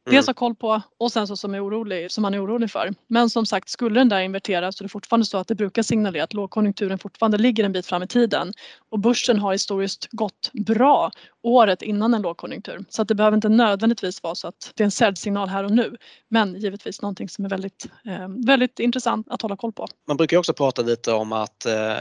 Dels 0.06 0.28
ha 0.28 0.34
koll 0.34 0.56
på 0.56 0.82
och 0.98 1.12
sen 1.12 1.28
så 1.28 1.38
som, 1.38 1.54
är 1.54 1.68
orolig, 1.68 2.12
som 2.12 2.22
man 2.22 2.34
är 2.34 2.46
orolig 2.46 2.72
för. 2.72 2.94
Men 3.08 3.30
som 3.30 3.46
sagt, 3.46 3.70
skulle 3.70 4.00
den 4.00 4.10
där 4.10 4.22
inverteras 4.22 4.78
så 4.78 4.84
är 4.84 4.86
det 4.86 4.90
fortfarande 4.90 5.26
så 5.26 5.38
att 5.38 5.48
det 5.48 5.56
brukar 5.56 5.84
signalera 5.84 6.24
att 6.24 6.34
lågkonjunkturen 6.34 7.00
fortfarande 7.00 7.38
ligger 7.38 7.64
en 7.64 7.72
bit 7.72 7.86
fram 7.86 8.04
i 8.04 8.08
tiden. 8.08 8.54
Och 8.90 9.00
börsen 9.00 9.40
har 9.40 9.52
historiskt 9.52 10.08
gått 10.12 10.52
bra 10.54 11.12
året 11.42 11.82
innan 11.82 12.14
en 12.14 12.22
lågkonjunktur. 12.22 12.86
Så 12.90 13.02
att 13.02 13.08
det 13.08 13.16
behöver 13.16 13.36
inte 13.38 13.50
nödvändigtvis 13.50 14.24
vara 14.24 14.36
så 14.36 14.48
att 14.48 14.72
det 14.76 14.84
är 14.84 14.86
en 14.86 14.92
säljsignal 14.92 15.50
här 15.50 15.64
och 15.64 15.72
nu. 15.72 15.98
Men 16.28 16.56
givetvis 16.56 17.02
någonting 17.02 17.30
som 17.30 17.46
är 17.46 17.50
väldigt, 17.50 17.86
eh, 18.06 18.28
väldigt 18.46 18.80
intressant 18.80 19.28
att 19.30 19.42
hålla 19.42 19.58
koll 19.58 19.74
på. 19.74 19.88
Man 20.08 20.18
brukar 20.18 20.38
också 20.38 20.54
prata 20.54 20.82
lite 20.82 21.12
om 21.12 21.32
att 21.32 21.66
eh, 21.66 21.98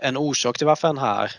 en 0.00 0.16
orsak 0.16 0.58
till 0.58 0.66
varför 0.66 0.88
den 0.88 0.98
här 0.98 1.32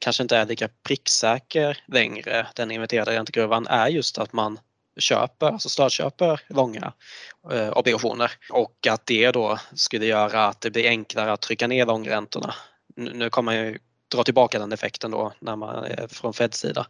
kanske 0.00 0.22
inte 0.22 0.36
är 0.36 0.46
lika 0.46 0.68
pricksäker 0.82 1.78
längre, 1.86 2.46
den 2.54 2.70
inverterade 2.70 3.12
räntekurvan, 3.12 3.66
är 3.66 3.88
just 3.88 4.18
att 4.18 4.32
man 4.32 4.58
köper, 4.96 5.46
alltså 5.46 5.68
stödköper 5.68 6.40
långa 6.48 6.92
eh, 7.52 7.70
obligationer 7.70 8.32
och 8.50 8.86
att 8.90 9.06
det 9.06 9.30
då 9.30 9.58
skulle 9.74 10.06
göra 10.06 10.46
att 10.46 10.60
det 10.60 10.70
blir 10.70 10.88
enklare 10.88 11.32
att 11.32 11.40
trycka 11.40 11.66
ner 11.66 11.86
långräntorna. 11.86 12.54
Nu 12.96 13.30
kommer 13.30 13.52
man 13.52 13.66
ju 13.66 13.78
dra 14.10 14.24
tillbaka 14.24 14.58
den 14.58 14.72
effekten 14.72 15.10
då 15.10 15.32
när 15.38 15.56
man 15.56 15.84
är 15.84 16.08
från 16.08 16.32
Feds 16.32 16.58
sida 16.58 16.86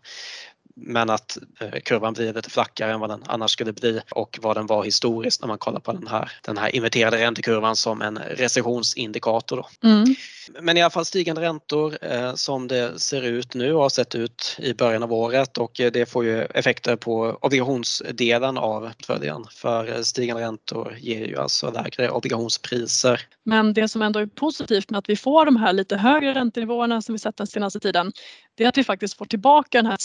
men 0.76 1.10
att 1.10 1.38
eh, 1.60 1.80
kurvan 1.80 2.12
blir 2.12 2.34
lite 2.34 2.50
flackare 2.50 2.92
än 2.92 3.00
vad 3.00 3.10
den 3.10 3.22
annars 3.26 3.50
skulle 3.50 3.72
bli 3.72 4.00
och 4.10 4.38
vad 4.42 4.56
den 4.56 4.66
var 4.66 4.84
historiskt 4.84 5.40
när 5.40 5.48
man 5.48 5.58
kollar 5.58 5.80
på 5.80 5.92
den 5.92 6.06
här, 6.06 6.32
den 6.42 6.58
här 6.58 6.76
inverterade 6.76 7.18
räntekurvan 7.18 7.76
som 7.76 8.02
en 8.02 8.18
recessionsindikator. 8.18 9.56
Då. 9.56 9.88
Mm. 9.88 10.14
Men 10.60 10.76
i 10.76 10.82
alla 10.82 10.90
fall 10.90 11.04
stigande 11.04 11.40
räntor 11.40 11.98
eh, 12.02 12.34
som 12.34 12.68
det 12.68 13.00
ser 13.00 13.22
ut 13.22 13.54
nu 13.54 13.74
och 13.74 13.82
har 13.82 13.88
sett 13.88 14.14
ut 14.14 14.56
i 14.58 14.74
början 14.74 15.02
av 15.02 15.12
året 15.12 15.58
och 15.58 15.72
det 15.74 16.10
får 16.10 16.24
ju 16.24 16.42
effekter 16.42 16.96
på 16.96 17.38
obligationsdelen 17.40 18.58
av 18.58 18.88
portföljen 18.88 19.44
för 19.50 20.02
stigande 20.02 20.42
räntor 20.42 20.96
ger 21.00 21.26
ju 21.26 21.36
alltså 21.36 21.70
lägre 21.70 22.10
obligationspriser. 22.10 23.20
Men 23.44 23.74
det 23.74 23.88
som 23.88 24.02
ändå 24.02 24.20
är 24.20 24.26
positivt 24.26 24.90
med 24.90 24.98
att 24.98 25.08
vi 25.08 25.16
får 25.16 25.44
de 25.44 25.56
här 25.56 25.72
lite 25.72 25.96
högre 25.96 26.34
räntenivåerna 26.34 27.02
som 27.02 27.12
vi 27.12 27.18
sett 27.18 27.36
den 27.36 27.46
senaste 27.46 27.80
tiden 27.80 28.12
det 28.60 28.64
är 28.64 28.68
att 28.68 28.78
vi 28.78 28.84
faktiskt 28.84 29.18
får 29.18 29.26
tillbaka 29.26 29.78
den 29.78 29.86
här 29.86 29.96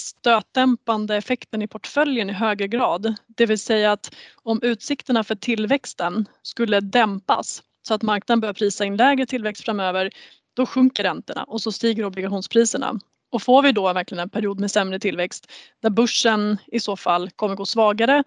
stötdämpande 0.56 1.16
effekten 1.16 1.62
i 1.62 1.68
portföljen 1.68 2.30
i 2.30 2.34
högre 2.34 2.68
grad. 2.68 3.16
Det 3.28 3.46
vill 3.46 3.60
säga 3.60 3.92
att 3.92 4.16
om 4.44 4.60
utsikterna 4.62 5.24
för 5.24 5.36
tillväxten 5.36 6.26
skulle 6.42 6.80
dämpas 6.80 7.64
så 7.88 7.94
att 7.94 8.02
marknaden 8.02 8.42
börjar 8.42 8.54
prisa 8.54 8.86
in 8.86 8.98
lägre 8.98 9.26
tillväxt 9.26 9.66
framöver, 9.66 10.10
då 10.56 10.66
sjunker 10.66 11.04
räntorna 11.04 11.44
och 11.44 11.62
så 11.62 11.72
stiger 11.72 12.06
obligationspriserna. 12.06 13.00
Och 13.32 13.42
får 13.42 13.62
vi 13.62 13.72
då 13.72 13.94
verkligen 13.94 14.22
en 14.22 14.30
period 14.30 14.60
med 14.60 14.72
sämre 14.72 15.00
tillväxt 15.00 15.52
där 15.82 15.90
börsen 15.90 16.58
i 16.68 16.80
så 16.80 16.96
fall 16.96 17.30
kommer 17.30 17.56
gå 17.56 17.66
svagare, 17.66 18.24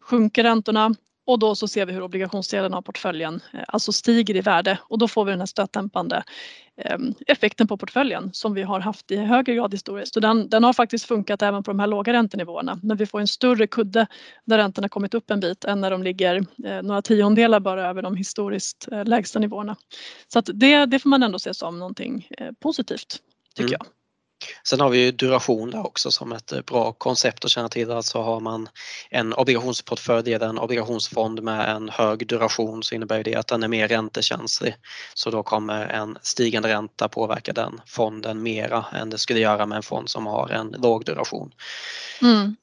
sjunker 0.00 0.42
räntorna 0.42 0.94
och 1.30 1.38
då 1.38 1.54
så 1.54 1.68
ser 1.68 1.86
vi 1.86 1.92
hur 1.92 2.02
obligationsdelen 2.02 2.74
av 2.74 2.82
portföljen 2.82 3.40
eh, 3.52 3.60
alltså 3.68 3.92
stiger 3.92 4.36
i 4.36 4.40
värde 4.40 4.78
och 4.82 4.98
då 4.98 5.08
får 5.08 5.24
vi 5.24 5.30
den 5.30 5.40
här 5.40 5.46
stötdämpande 5.46 6.22
ehm, 6.76 7.14
effekten 7.26 7.66
på 7.66 7.76
portföljen 7.76 8.30
som 8.32 8.54
vi 8.54 8.62
har 8.62 8.80
haft 8.80 9.10
i 9.10 9.16
högre 9.16 9.54
grad 9.54 9.74
historiskt. 9.74 10.20
Den, 10.20 10.48
den 10.48 10.64
har 10.64 10.72
faktiskt 10.72 11.04
funkat 11.04 11.42
även 11.42 11.62
på 11.62 11.70
de 11.70 11.80
här 11.80 11.86
låga 11.86 12.12
räntenivåerna 12.12 12.80
när 12.82 12.94
vi 12.94 13.06
får 13.06 13.20
en 13.20 13.28
större 13.28 13.66
kudde 13.66 14.06
där 14.44 14.58
räntorna 14.58 14.88
kommit 14.88 15.14
upp 15.14 15.30
en 15.30 15.40
bit 15.40 15.64
än 15.64 15.80
när 15.80 15.90
de 15.90 16.02
ligger 16.02 16.36
eh, 16.64 16.82
några 16.82 17.02
tiondelar 17.02 17.60
bara 17.60 17.88
över 17.88 18.02
de 18.02 18.16
historiskt 18.16 18.88
eh, 18.92 19.04
lägsta 19.04 19.38
nivåerna. 19.38 19.76
Så 20.28 20.38
att 20.38 20.50
det, 20.54 20.86
det 20.86 20.98
får 20.98 21.08
man 21.08 21.22
ändå 21.22 21.38
se 21.38 21.54
som 21.54 21.78
någonting 21.78 22.28
positivt 22.60 23.18
tycker 23.54 23.74
mm. 23.74 23.78
jag. 23.78 23.99
Sen 24.64 24.80
har 24.80 24.90
vi 24.90 24.98
ju 24.98 25.12
duration 25.12 25.70
där 25.70 25.86
också 25.86 26.10
som 26.10 26.32
ett 26.32 26.52
eh, 26.52 26.60
bra 26.60 26.92
koncept 26.92 27.44
att 27.44 27.50
känna 27.50 27.68
till. 27.68 27.90
Alltså 27.90 28.18
har 28.18 28.40
man 28.40 28.68
en 29.10 29.34
obligationsportfölj 29.34 30.34
eller 30.34 30.48
en 30.48 30.58
obligationsfond 30.58 31.42
med 31.42 31.76
en 31.76 31.88
hög 31.88 32.26
duration 32.26 32.82
så 32.82 32.94
innebär 32.94 33.24
det 33.24 33.34
att 33.34 33.46
den 33.46 33.62
är 33.62 33.68
mer 33.68 33.88
räntekänslig. 33.88 34.76
Så 35.14 35.30
då 35.30 35.42
kommer 35.42 35.86
en 35.86 36.18
stigande 36.22 36.68
ränta 36.68 37.08
påverka 37.08 37.52
den 37.52 37.80
fonden 37.86 38.42
mera 38.42 38.84
än 38.92 39.10
det 39.10 39.18
skulle 39.18 39.40
göra 39.40 39.66
med 39.66 39.76
en 39.76 39.82
fond 39.82 40.10
som 40.10 40.26
har 40.26 40.48
en 40.48 40.74
låg 40.78 41.04
duration. 41.04 41.52
Mm. 42.22 42.56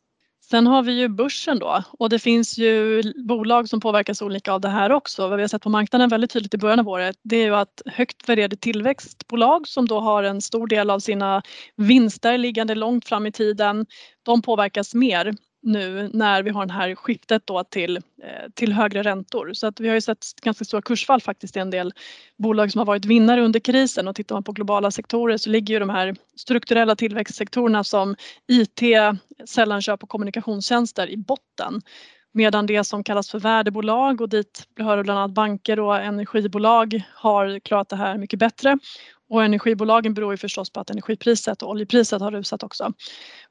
Sen 0.49 0.67
har 0.67 0.83
vi 0.83 0.91
ju 0.91 1.07
börsen 1.07 1.59
då 1.59 1.83
och 1.99 2.09
det 2.09 2.19
finns 2.19 2.57
ju 2.57 3.03
bolag 3.27 3.69
som 3.69 3.79
påverkas 3.79 4.21
olika 4.21 4.53
av 4.53 4.61
det 4.61 4.69
här 4.69 4.91
också. 4.91 5.27
Vad 5.27 5.37
vi 5.37 5.43
har 5.43 5.47
sett 5.47 5.61
på 5.61 5.69
marknaden 5.69 6.09
väldigt 6.09 6.31
tydligt 6.31 6.53
i 6.53 6.57
början 6.57 6.79
av 6.79 6.89
året 6.89 7.15
det 7.23 7.35
är 7.35 7.45
ju 7.45 7.55
att 7.55 7.81
högt 7.85 8.29
värderade 8.29 8.55
tillväxtbolag 8.55 9.67
som 9.67 9.87
då 9.87 9.99
har 9.99 10.23
en 10.23 10.41
stor 10.41 10.67
del 10.67 10.89
av 10.89 10.99
sina 10.99 11.41
vinster 11.75 12.37
liggande 12.37 12.75
långt 12.75 13.07
fram 13.07 13.25
i 13.25 13.31
tiden, 13.31 13.85
de 14.23 14.41
påverkas 14.41 14.93
mer 14.93 15.33
nu 15.61 16.09
när 16.13 16.43
vi 16.43 16.49
har 16.49 16.65
det 16.65 16.73
här 16.73 16.95
skiftet 16.95 17.41
då 17.47 17.63
till, 17.63 17.97
eh, 17.97 18.01
till 18.53 18.73
högre 18.73 19.03
räntor. 19.03 19.51
Så 19.53 19.67
att 19.67 19.79
vi 19.79 19.87
har 19.87 19.95
ju 19.95 20.01
sett 20.01 20.25
ganska 20.41 20.65
stora 20.65 20.81
kursfall 20.81 21.21
faktiskt 21.21 21.57
i 21.57 21.59
en 21.59 21.69
del 21.69 21.93
bolag 22.37 22.71
som 22.71 22.79
har 22.79 22.85
varit 22.85 23.05
vinnare 23.05 23.41
under 23.41 23.59
krisen 23.59 24.07
och 24.07 24.15
tittar 24.15 24.35
man 24.35 24.43
på 24.43 24.51
globala 24.51 24.91
sektorer 24.91 25.37
så 25.37 25.49
ligger 25.49 25.73
ju 25.73 25.79
de 25.79 25.89
här 25.89 26.15
strukturella 26.35 26.95
tillväxtsektorerna 26.95 27.83
som 27.83 28.15
IT, 28.47 28.81
sällanköp 29.45 30.03
och 30.03 30.09
kommunikationstjänster 30.09 31.09
i 31.09 31.17
botten. 31.17 31.81
Medan 32.31 32.65
det 32.65 32.83
som 32.83 33.03
kallas 33.03 33.31
för 33.31 33.39
värdebolag 33.39 34.21
och 34.21 34.29
dit 34.29 34.67
hör 34.79 35.03
bland 35.03 35.19
annat 35.19 35.31
banker 35.31 35.79
och 35.79 35.97
energibolag 35.97 37.01
har 37.13 37.59
klarat 37.59 37.89
det 37.89 37.95
här 37.95 38.17
mycket 38.17 38.39
bättre. 38.39 38.77
Och 39.29 39.43
energibolagen 39.43 40.13
beror 40.13 40.33
ju 40.33 40.37
förstås 40.37 40.69
på 40.69 40.79
att 40.79 40.89
energipriset 40.89 41.61
och 41.61 41.69
oljepriset 41.69 42.21
har 42.21 42.31
rusat 42.31 42.63
också. 42.63 42.93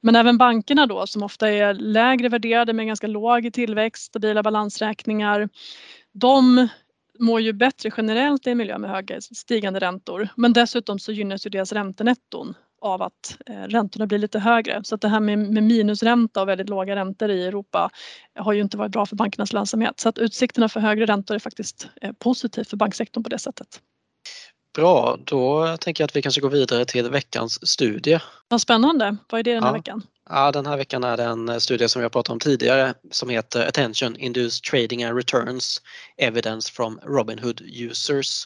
Men 0.01 0.17
även 0.17 0.39
bankerna 0.39 0.87
då 0.87 1.07
som 1.07 1.23
ofta 1.23 1.51
är 1.51 1.75
lägre 1.75 2.29
värderade 2.29 2.73
med 2.73 2.87
ganska 2.87 3.07
låg 3.07 3.53
tillväxt, 3.53 4.05
stabila 4.05 4.43
balansräkningar. 4.43 5.49
De 6.13 6.69
mår 7.19 7.41
ju 7.41 7.53
bättre 7.53 7.91
generellt 7.97 8.47
i 8.47 8.51
en 8.51 8.59
miljö 8.59 8.79
med 8.79 8.91
höga 8.91 9.21
stigande 9.21 9.81
räntor. 9.81 10.29
Men 10.37 10.53
dessutom 10.53 10.99
så 10.99 11.13
gynnas 11.13 11.47
ju 11.47 11.51
deras 11.51 11.73
räntenetton 11.73 12.55
av 12.81 13.03
att 13.03 13.37
eh, 13.47 13.63
räntorna 13.63 14.07
blir 14.07 14.19
lite 14.19 14.39
högre. 14.39 14.85
Så 14.85 14.95
att 14.95 15.01
det 15.01 15.09
här 15.09 15.21
med, 15.21 15.39
med 15.39 15.63
minusränta 15.63 16.43
och 16.43 16.49
väldigt 16.49 16.69
låga 16.69 16.97
räntor 16.97 17.31
i 17.31 17.47
Europa 17.47 17.91
har 18.35 18.53
ju 18.53 18.61
inte 18.63 18.77
varit 18.77 18.93
bra 18.93 19.07
för 19.07 19.17
bankernas 19.17 19.53
lönsamhet. 19.53 20.01
Så 20.01 20.09
att 20.09 20.19
utsikterna 20.19 20.69
för 20.69 20.81
högre 20.81 21.07
räntor 21.07 21.35
är 21.35 21.39
faktiskt 21.39 21.89
eh, 22.03 22.13
positivt 22.13 22.71
för 22.71 22.77
banksektorn 22.77 23.23
på 23.23 23.29
det 23.29 23.39
sättet. 23.39 23.81
Bra, 24.77 25.19
då 25.25 25.77
tänker 25.77 26.03
jag 26.03 26.07
att 26.07 26.17
vi 26.17 26.23
kanske 26.23 26.41
går 26.41 26.51
vidare 26.51 26.85
till 26.85 27.11
veckans 27.11 27.69
studie. 27.69 28.21
Vad 28.49 28.61
spännande. 28.61 29.17
Vad 29.31 29.39
är 29.39 29.43
det 29.43 29.55
den 29.55 29.63
här 29.63 29.71
ja. 29.71 29.75
veckan? 29.75 30.03
Ja, 30.31 30.53
den 30.53 30.67
här 30.67 30.77
veckan 30.77 31.05
är 31.05 31.17
det 31.17 31.25
en 31.25 31.49
eh, 31.49 31.59
studie 31.59 31.89
som 31.89 32.01
vi 32.01 32.05
har 32.05 32.11
pratat 32.11 32.33
om 32.33 32.41
tidigare 32.41 32.95
som 33.11 33.29
heter 33.29 33.67
Attention 33.69 34.17
Induced 34.17 34.63
Trading 34.65 35.05
and 35.05 35.17
Returns 35.17 35.83
Evidence 36.17 36.73
from 36.73 37.01
Robinhood 37.03 37.61
Users. 37.61 38.45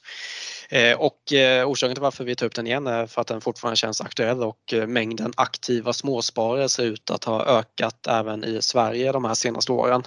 Eh, 0.69 1.01
och 1.01 1.33
eh, 1.33 1.69
orsaken 1.69 1.95
till 1.95 2.03
varför 2.03 2.25
vi 2.25 2.37
tar 2.37 2.47
upp 2.47 2.55
den 2.55 2.66
igen 2.66 2.87
är 2.87 3.07
för 3.07 3.21
att 3.21 3.27
den 3.27 3.40
fortfarande 3.40 3.77
känns 3.77 4.01
aktuell 4.01 4.43
och 4.43 4.75
mängden 4.87 5.33
aktiva 5.37 5.93
småsparare 5.93 6.69
ser 6.69 6.85
ut 6.85 7.11
att 7.11 7.25
ha 7.25 7.45
ökat 7.45 8.07
även 8.07 8.45
i 8.45 8.62
Sverige 8.62 9.12
de 9.12 9.25
här 9.25 9.35
senaste 9.35 9.73
åren. 9.73 10.03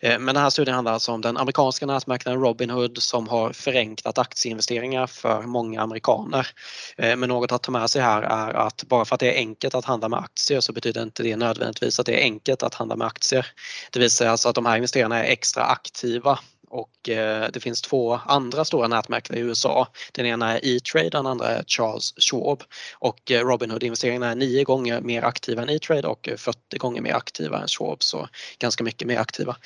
Men 0.00 0.26
den 0.26 0.36
här 0.36 0.50
studien 0.50 0.74
handlar 0.74 0.92
alltså 0.92 1.12
om 1.12 1.20
den 1.20 1.36
amerikanska 1.36 1.86
nätmarknaden 1.86 2.40
Robinhood 2.40 3.02
som 3.02 3.28
har 3.28 3.52
förenklat 3.52 4.18
aktieinvesteringar 4.18 5.06
för 5.06 5.42
många 5.42 5.80
amerikaner. 5.80 6.46
Men 6.96 7.20
något 7.20 7.52
att 7.52 7.62
ta 7.62 7.72
med 7.72 7.90
sig 7.90 8.02
här 8.02 8.22
är 8.22 8.54
att 8.54 8.84
bara 8.84 9.04
för 9.04 9.14
att 9.14 9.20
det 9.20 9.34
är 9.34 9.38
enkelt 9.38 9.74
att 9.74 9.84
handla 9.84 10.08
med 10.08 10.18
aktier 10.18 10.60
så 10.60 10.72
betyder 10.72 11.03
inte 11.04 11.22
det 11.22 11.36
nödvändigtvis 11.36 12.00
att 12.00 12.06
det 12.06 12.20
är 12.20 12.22
enkelt 12.22 12.62
att 12.62 12.74
handla 12.74 12.96
med 12.96 13.06
aktier. 13.06 13.46
Det 13.90 13.98
visar 14.00 14.26
alltså 14.26 14.48
att 14.48 14.54
de 14.54 14.66
här 14.66 14.76
investerarna 14.76 15.24
är 15.24 15.32
extra 15.32 15.64
aktiva 15.64 16.38
och 16.74 17.08
eh, 17.08 17.48
det 17.52 17.60
finns 17.60 17.82
två 17.82 18.20
andra 18.26 18.64
stora 18.64 18.88
nätmäklare 18.88 19.40
i 19.40 19.42
USA. 19.42 19.88
Den 20.12 20.26
ena 20.26 20.58
är 20.58 20.60
E-Trade, 20.62 21.10
den 21.10 21.26
andra 21.26 21.48
är 21.48 21.64
Charles 21.66 22.14
Schwab 22.18 22.62
och 22.94 23.30
eh, 23.30 23.44
Robinhood-investeringarna 23.44 24.30
är 24.30 24.34
nio 24.34 24.64
gånger 24.64 25.00
mer 25.00 25.22
aktiva 25.22 25.62
än 25.62 25.70
E-Trade 25.70 26.08
och 26.08 26.28
eh, 26.28 26.36
40 26.36 26.78
gånger 26.78 27.00
mer 27.00 27.14
aktiva 27.14 27.62
än 27.62 27.68
Schwab, 27.68 28.02
så 28.02 28.28
ganska 28.58 28.84
mycket 28.84 29.08
mer 29.08 29.18
aktiva. 29.18 29.56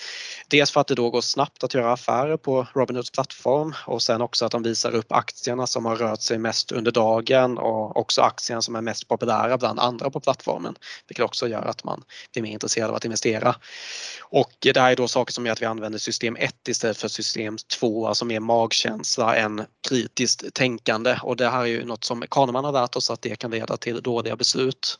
Dels 0.48 0.70
för 0.70 0.80
att 0.80 0.86
det 0.86 0.94
då 0.94 1.10
går 1.10 1.20
snabbt 1.20 1.64
att 1.64 1.74
göra 1.74 1.92
affärer 1.92 2.36
på 2.36 2.66
Robinhoods 2.74 3.10
plattform 3.10 3.74
och 3.86 4.02
sen 4.02 4.22
också 4.22 4.44
att 4.44 4.52
de 4.52 4.62
visar 4.62 4.90
upp 4.94 5.12
aktierna 5.12 5.66
som 5.66 5.84
har 5.84 5.96
rört 5.96 6.20
sig 6.20 6.38
mest 6.38 6.72
under 6.72 6.92
dagen 6.92 7.58
och 7.58 7.96
också 7.96 8.22
aktierna 8.22 8.62
som 8.62 8.76
är 8.76 8.80
mest 8.80 9.08
populära 9.08 9.58
bland 9.58 9.80
andra 9.80 10.10
på 10.10 10.20
plattformen, 10.20 10.74
vilket 11.08 11.24
också 11.24 11.48
gör 11.48 11.62
att 11.62 11.84
man 11.84 12.02
blir 12.32 12.42
mer 12.42 12.52
intresserad 12.52 12.90
av 12.90 12.96
att 12.96 13.04
investera. 13.04 13.54
Och 14.22 14.66
eh, 14.66 14.72
det 14.72 14.80
här 14.80 14.92
är 14.92 14.96
då 14.96 15.08
saker 15.08 15.32
som 15.32 15.46
gör 15.46 15.52
att 15.52 15.62
vi 15.62 15.66
använder 15.66 15.98
system 15.98 16.36
1 16.36 16.68
istället 16.68 16.97
för 16.98 17.08
system 17.08 17.56
2, 17.78 18.06
alltså 18.06 18.24
mer 18.24 18.40
magkänsla 18.40 19.36
än 19.36 19.62
kritiskt 19.88 20.54
tänkande 20.54 21.18
och 21.22 21.36
det 21.36 21.48
här 21.48 21.60
är 21.60 21.66
ju 21.66 21.84
något 21.84 22.04
som 22.04 22.24
Kahneman 22.30 22.64
har 22.64 22.72
lärt 22.72 22.96
oss 22.96 23.10
att 23.10 23.22
det 23.22 23.36
kan 23.36 23.50
leda 23.50 23.76
till 23.76 24.02
dåliga 24.02 24.36
beslut. 24.36 24.98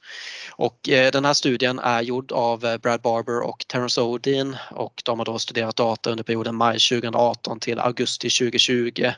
Och 0.53 0.89
eh, 0.89 1.11
den 1.11 1.25
här 1.25 1.35
studien 1.35 1.79
är 1.79 2.03
gjord 2.03 2.33
av 2.33 2.65
eh, 2.65 2.77
Brad 2.77 3.01
Barber 3.01 3.41
och 3.41 3.65
Terence 3.69 4.01
Odin 4.01 4.57
och 4.71 5.03
de 5.05 5.19
har 5.19 5.27
då 5.27 5.39
studerat 5.39 5.77
data 5.77 6.11
under 6.11 6.25
perioden 6.25 6.55
maj 6.55 6.79
2018 6.79 7.61
till 7.61 7.79
augusti 7.79 8.31
2020. 8.31 9.13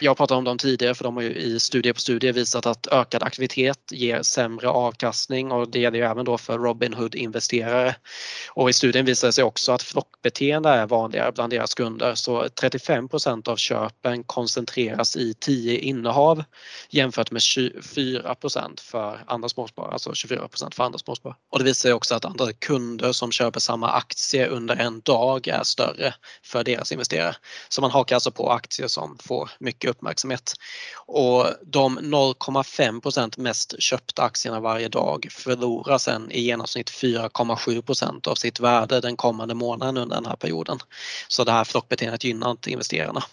Jag 0.00 0.16
pratade 0.16 0.38
om 0.38 0.44
dem 0.44 0.58
tidigare 0.58 0.94
för 0.94 1.04
de 1.04 1.16
har 1.16 1.22
ju 1.22 1.34
i 1.34 1.60
studie 1.60 1.92
på 1.92 2.00
studie 2.00 2.32
visat 2.32 2.66
att 2.66 2.86
ökad 2.86 3.22
aktivitet 3.22 3.78
ger 3.90 4.22
sämre 4.22 4.68
avkastning 4.68 5.52
och 5.52 5.68
det 5.68 5.78
gäller 5.78 5.98
ju 5.98 6.04
även 6.04 6.24
då 6.24 6.38
för 6.38 6.58
Robinhood-investerare. 6.58 7.94
Och 8.50 8.70
i 8.70 8.72
studien 8.72 9.04
visade 9.04 9.28
det 9.28 9.32
sig 9.32 9.44
också 9.44 9.72
att 9.72 9.82
flockbeteende 9.82 10.68
är 10.68 10.86
vanligare 10.86 11.32
bland 11.32 11.52
deras 11.52 11.74
kunder 11.74 12.14
så 12.26 12.44
35% 12.44 13.48
av 13.48 13.56
köpen 13.56 14.24
koncentreras 14.24 15.16
i 15.16 15.34
10 15.34 15.78
innehav 15.78 16.44
jämfört 16.90 17.30
med 17.30 17.40
24% 17.40 18.80
för 18.80 19.24
andra 19.26 19.48
småsparare, 19.48 19.92
alltså 19.92 20.10
24% 20.10 20.74
för 20.74 20.84
andra 20.84 20.98
småsparare. 20.98 21.36
Och 21.52 21.58
det 21.58 21.64
visar 21.64 21.80
sig 21.80 21.92
också 21.92 22.14
att 22.14 22.24
andra 22.24 22.52
kunder 22.52 23.12
som 23.12 23.32
köper 23.32 23.60
samma 23.60 23.90
aktie 23.90 24.46
under 24.46 24.76
en 24.76 25.00
dag 25.00 25.48
är 25.48 25.62
större 25.62 26.14
för 26.42 26.64
deras 26.64 26.92
investerare. 26.92 27.36
Så 27.68 27.80
man 27.80 27.90
hakar 27.90 28.16
alltså 28.16 28.30
på 28.30 28.50
aktier 28.50 28.88
som 28.88 29.18
får 29.20 29.50
mycket 29.60 29.90
uppmärksamhet. 29.90 30.52
Och 31.06 31.46
de 31.62 31.98
0,5% 31.98 33.40
mest 33.40 33.82
köpta 33.82 34.22
aktierna 34.22 34.60
varje 34.60 34.88
dag 34.88 35.26
förlorar 35.30 35.98
sen 35.98 36.30
i 36.30 36.40
genomsnitt 36.40 36.90
4,7% 36.90 38.28
av 38.28 38.34
sitt 38.34 38.60
värde 38.60 39.00
den 39.00 39.16
kommande 39.16 39.54
månaden 39.54 39.96
under 39.96 40.16
den 40.16 40.26
här 40.26 40.36
perioden. 40.36 40.78
Så 41.28 41.44
det 41.44 41.52
här 41.52 41.64
flockbeteendet 41.64 42.15
gynna 42.24 42.50
inte 42.50 42.70
investerarna. 42.70 43.24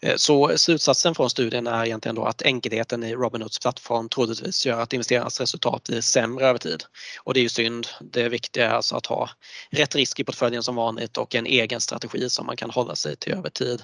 Eh, 0.00 0.16
så 0.16 0.58
slutsatsen 0.58 1.14
från 1.14 1.30
studien 1.30 1.66
är 1.66 1.84
egentligen 1.84 2.14
då 2.14 2.24
att 2.24 2.42
enkelheten 2.42 3.04
i 3.04 3.14
Robinhoods 3.14 3.58
plattform 3.58 4.08
troligtvis 4.08 4.66
gör 4.66 4.80
att 4.80 4.92
investerarnas 4.92 5.40
resultat 5.40 5.84
blir 5.84 6.00
sämre 6.00 6.46
över 6.46 6.58
tid. 6.58 6.84
Och 7.22 7.34
det 7.34 7.40
är 7.40 7.42
ju 7.42 7.48
synd. 7.48 7.86
Det 8.00 8.28
viktiga 8.28 8.70
är 8.70 8.74
alltså 8.74 8.96
att 8.96 9.06
ha 9.06 9.30
rätt 9.70 9.94
risk 9.94 10.20
i 10.20 10.24
portföljen 10.24 10.62
som 10.62 10.74
vanligt 10.76 11.16
och 11.16 11.34
en 11.34 11.46
egen 11.46 11.80
strategi 11.80 12.30
som 12.30 12.46
man 12.46 12.56
kan 12.56 12.70
hålla 12.70 12.96
sig 12.96 13.16
till 13.16 13.32
över 13.32 13.50
tid 13.50 13.82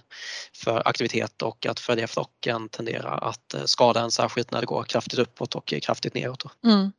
för 0.54 0.88
aktivitet 0.88 1.42
och 1.42 1.66
att 1.66 1.80
följa 1.80 2.08
flocken 2.08 2.68
tenderar 2.68 3.28
att 3.28 3.54
eh, 3.54 3.64
skada 3.64 4.00
en 4.00 4.10
särskilt 4.10 4.50
när 4.50 4.60
det 4.60 4.66
går 4.66 4.84
kraftigt 4.84 5.18
uppåt 5.18 5.54
och 5.54 5.74
kraftigt 5.82 6.14
neråt. 6.14 6.44
Mm. 6.64 6.92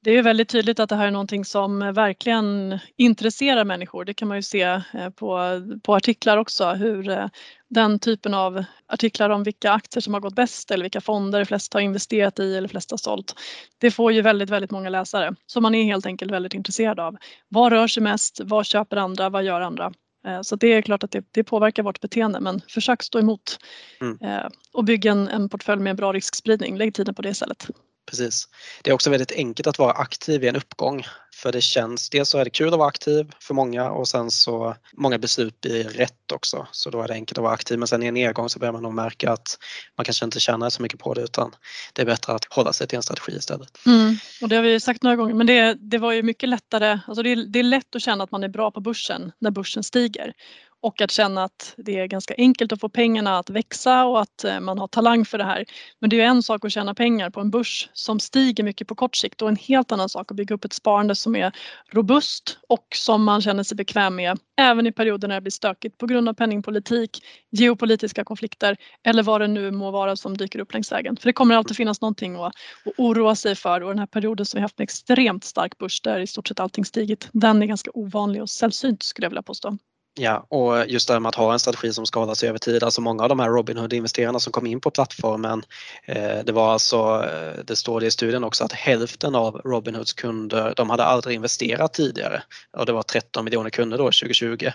Det 0.00 0.10
är 0.10 0.22
väldigt 0.22 0.48
tydligt 0.48 0.80
att 0.80 0.88
det 0.88 0.96
här 0.96 1.06
är 1.06 1.10
någonting 1.10 1.44
som 1.44 1.78
verkligen 1.78 2.78
intresserar 2.96 3.64
människor. 3.64 4.04
Det 4.04 4.14
kan 4.14 4.28
man 4.28 4.38
ju 4.38 4.42
se 4.42 4.62
eh, 4.62 5.10
på, 5.16 5.38
på 5.82 5.94
artiklar 5.94 6.36
också 6.36 6.70
hur 6.70 7.10
eh, 7.10 7.26
den 7.68 7.98
typen 7.98 8.34
av 8.34 8.64
artiklar 8.86 9.30
om 9.30 9.42
vilka 9.42 9.72
aktier 9.72 10.00
som 10.00 10.14
har 10.14 10.20
gått 10.20 10.34
bäst 10.34 10.70
eller 10.70 10.84
vilka 10.84 11.00
fonder 11.00 11.44
flest 11.44 11.74
har 11.74 11.80
investerat 11.80 12.38
i 12.38 12.56
eller 12.56 12.68
flest 12.68 12.90
har 12.90 12.98
sålt. 12.98 13.34
Det 13.78 13.90
får 13.90 14.12
ju 14.12 14.22
väldigt, 14.22 14.50
väldigt 14.50 14.70
många 14.70 14.88
läsare. 14.88 15.34
Så 15.46 15.60
man 15.60 15.74
är 15.74 15.84
helt 15.84 16.06
enkelt 16.06 16.32
väldigt 16.32 16.54
intresserad 16.54 17.00
av 17.00 17.16
vad 17.48 17.72
rör 17.72 17.86
sig 17.86 18.02
mest, 18.02 18.40
vad 18.44 18.66
köper 18.66 18.96
andra, 18.96 19.28
vad 19.28 19.44
gör 19.44 19.60
andra? 19.60 19.92
Eh, 20.26 20.40
så 20.42 20.56
det 20.56 20.66
är 20.66 20.82
klart 20.82 21.04
att 21.04 21.10
det, 21.10 21.24
det 21.30 21.44
påverkar 21.44 21.82
vårt 21.82 22.00
beteende 22.00 22.40
men 22.40 22.60
försök 22.68 23.02
stå 23.02 23.18
emot 23.18 23.58
mm. 24.00 24.50
och 24.72 24.84
bygga 24.84 25.12
en, 25.12 25.28
en 25.28 25.48
portfölj 25.48 25.82
med 25.82 25.96
bra 25.96 26.12
riskspridning. 26.12 26.76
Lägg 26.76 26.94
tiden 26.94 27.14
på 27.14 27.22
det 27.22 27.28
istället. 27.28 27.68
Precis. 28.08 28.48
Det 28.82 28.90
är 28.90 28.94
också 28.94 29.10
väldigt 29.10 29.32
enkelt 29.32 29.66
att 29.66 29.78
vara 29.78 29.92
aktiv 29.92 30.44
i 30.44 30.48
en 30.48 30.56
uppgång 30.56 31.04
för 31.34 31.52
det 31.52 31.60
känns, 31.60 32.10
dels 32.10 32.28
så 32.28 32.38
är 32.38 32.44
det 32.44 32.50
kul 32.50 32.72
att 32.72 32.78
vara 32.78 32.88
aktiv 32.88 33.30
för 33.40 33.54
många 33.54 33.90
och 33.90 34.08
sen 34.08 34.30
så 34.30 34.76
många 34.92 35.18
beslut 35.18 35.60
blir 35.60 35.84
rätt 35.84 36.32
också 36.32 36.66
så 36.72 36.90
då 36.90 37.02
är 37.02 37.08
det 37.08 37.14
enkelt 37.14 37.38
att 37.38 37.42
vara 37.42 37.54
aktiv 37.54 37.78
men 37.78 37.88
sen 37.88 38.02
i 38.02 38.06
en 38.06 38.14
nedgång 38.14 38.48
så 38.48 38.58
börjar 38.58 38.72
man 38.72 38.82
nog 38.82 38.94
märka 38.94 39.32
att 39.32 39.58
man 39.96 40.04
kanske 40.04 40.24
inte 40.24 40.40
tjänar 40.40 40.70
så 40.70 40.82
mycket 40.82 40.98
på 40.98 41.14
det 41.14 41.20
utan 41.20 41.54
det 41.92 42.02
är 42.02 42.06
bättre 42.06 42.32
att 42.32 42.44
hålla 42.50 42.72
sig 42.72 42.86
till 42.86 42.96
en 42.96 43.02
strategi 43.02 43.32
istället. 43.36 43.86
Mm. 43.86 44.16
Och 44.42 44.48
det 44.48 44.56
har 44.56 44.62
vi 44.62 44.70
ju 44.70 44.80
sagt 44.80 45.02
några 45.02 45.16
gånger 45.16 45.34
men 45.34 45.46
det, 45.46 45.74
det 45.74 45.98
var 45.98 46.12
ju 46.12 46.22
mycket 46.22 46.48
lättare, 46.48 46.98
alltså 47.06 47.22
det, 47.22 47.34
det 47.34 47.58
är 47.58 47.62
lätt 47.62 47.96
att 47.96 48.02
känna 48.02 48.24
att 48.24 48.30
man 48.30 48.44
är 48.44 48.48
bra 48.48 48.70
på 48.70 48.80
börsen 48.80 49.32
när 49.38 49.50
börsen 49.50 49.84
stiger 49.84 50.32
och 50.80 51.00
att 51.00 51.10
känna 51.10 51.44
att 51.44 51.74
det 51.76 51.98
är 51.98 52.06
ganska 52.06 52.34
enkelt 52.38 52.72
att 52.72 52.80
få 52.80 52.88
pengarna 52.88 53.38
att 53.38 53.50
växa 53.50 54.06
och 54.06 54.20
att 54.20 54.44
eh, 54.44 54.60
man 54.60 54.78
har 54.78 54.86
talang 54.88 55.24
för 55.24 55.38
det 55.38 55.44
här. 55.44 55.64
Men 55.98 56.10
det 56.10 56.20
är 56.20 56.26
en 56.26 56.42
sak 56.42 56.64
att 56.64 56.72
tjäna 56.72 56.94
pengar 56.94 57.30
på 57.30 57.40
en 57.40 57.50
börs 57.50 57.88
som 57.92 58.20
stiger 58.20 58.64
mycket 58.64 58.88
på 58.88 58.94
kort 58.94 59.16
sikt 59.16 59.42
och 59.42 59.48
en 59.48 59.56
helt 59.56 59.92
annan 59.92 60.08
sak 60.08 60.30
att 60.30 60.36
bygga 60.36 60.54
upp 60.54 60.64
ett 60.64 60.72
sparande 60.72 61.14
som 61.14 61.36
är 61.36 61.52
robust 61.92 62.58
och 62.68 62.86
som 62.94 63.24
man 63.24 63.42
känner 63.42 63.62
sig 63.62 63.76
bekväm 63.76 64.16
med 64.16 64.38
även 64.60 64.86
i 64.86 64.92
perioder 64.92 65.28
när 65.28 65.34
det 65.34 65.40
blir 65.40 65.50
stökigt 65.50 65.98
på 65.98 66.06
grund 66.06 66.28
av 66.28 66.34
penningpolitik, 66.34 67.22
geopolitiska 67.50 68.24
konflikter 68.24 68.76
eller 69.04 69.22
vad 69.22 69.40
det 69.40 69.48
nu 69.48 69.70
må 69.70 69.90
vara 69.90 70.16
som 70.16 70.36
dyker 70.36 70.58
upp 70.58 70.72
längs 70.72 70.92
vägen. 70.92 71.16
För 71.16 71.28
det 71.28 71.32
kommer 71.32 71.54
alltid 71.54 71.76
finnas 71.76 72.00
någonting 72.00 72.36
att, 72.36 72.42
att 72.44 72.92
oroa 72.98 73.34
sig 73.34 73.54
för 73.54 73.80
och 73.80 73.88
den 73.88 73.98
här 73.98 74.06
perioden 74.06 74.46
som 74.46 74.58
vi 74.58 74.62
haft 74.62 74.78
med 74.78 74.84
extremt 74.84 75.44
stark 75.44 75.78
börs 75.78 76.00
där 76.00 76.20
i 76.20 76.26
stort 76.26 76.48
sett 76.48 76.60
allting 76.60 76.84
stigit, 76.84 77.28
den 77.32 77.62
är 77.62 77.66
ganska 77.66 77.90
ovanlig 77.94 78.42
och 78.42 78.50
sällsynt 78.50 79.02
skulle 79.02 79.24
jag 79.24 79.30
vilja 79.30 79.42
påstå. 79.42 79.78
Ja, 80.20 80.46
och 80.48 80.86
just 80.88 81.08
det 81.08 81.14
här 81.14 81.20
med 81.20 81.28
att 81.28 81.34
ha 81.34 81.52
en 81.52 81.58
strategi 81.58 81.92
som 81.92 82.06
ska 82.06 82.20
hålla 82.20 82.34
sig 82.34 82.48
över 82.48 82.58
tid. 82.58 82.82
Alltså 82.82 83.00
många 83.00 83.22
av 83.22 83.28
de 83.28 83.40
här 83.40 83.48
Robinhood-investerarna 83.48 84.40
som 84.40 84.52
kom 84.52 84.66
in 84.66 84.80
på 84.80 84.90
plattformen, 84.90 85.62
eh, 86.04 86.38
det 86.44 86.52
var 86.52 86.72
alltså, 86.72 87.24
eh, 87.24 87.64
det 87.64 87.76
står 87.76 88.00
det 88.00 88.06
i 88.06 88.10
studien 88.10 88.44
också, 88.44 88.64
att 88.64 88.72
hälften 88.72 89.34
av 89.34 89.60
Robinhoods 89.64 90.12
kunder, 90.12 90.74
de 90.76 90.90
hade 90.90 91.04
aldrig 91.04 91.34
investerat 91.34 91.92
tidigare. 91.92 92.42
Och 92.76 92.86
det 92.86 92.92
var 92.92 93.02
13 93.02 93.44
miljoner 93.44 93.70
kunder 93.70 93.98
då 93.98 94.04
2020. 94.04 94.70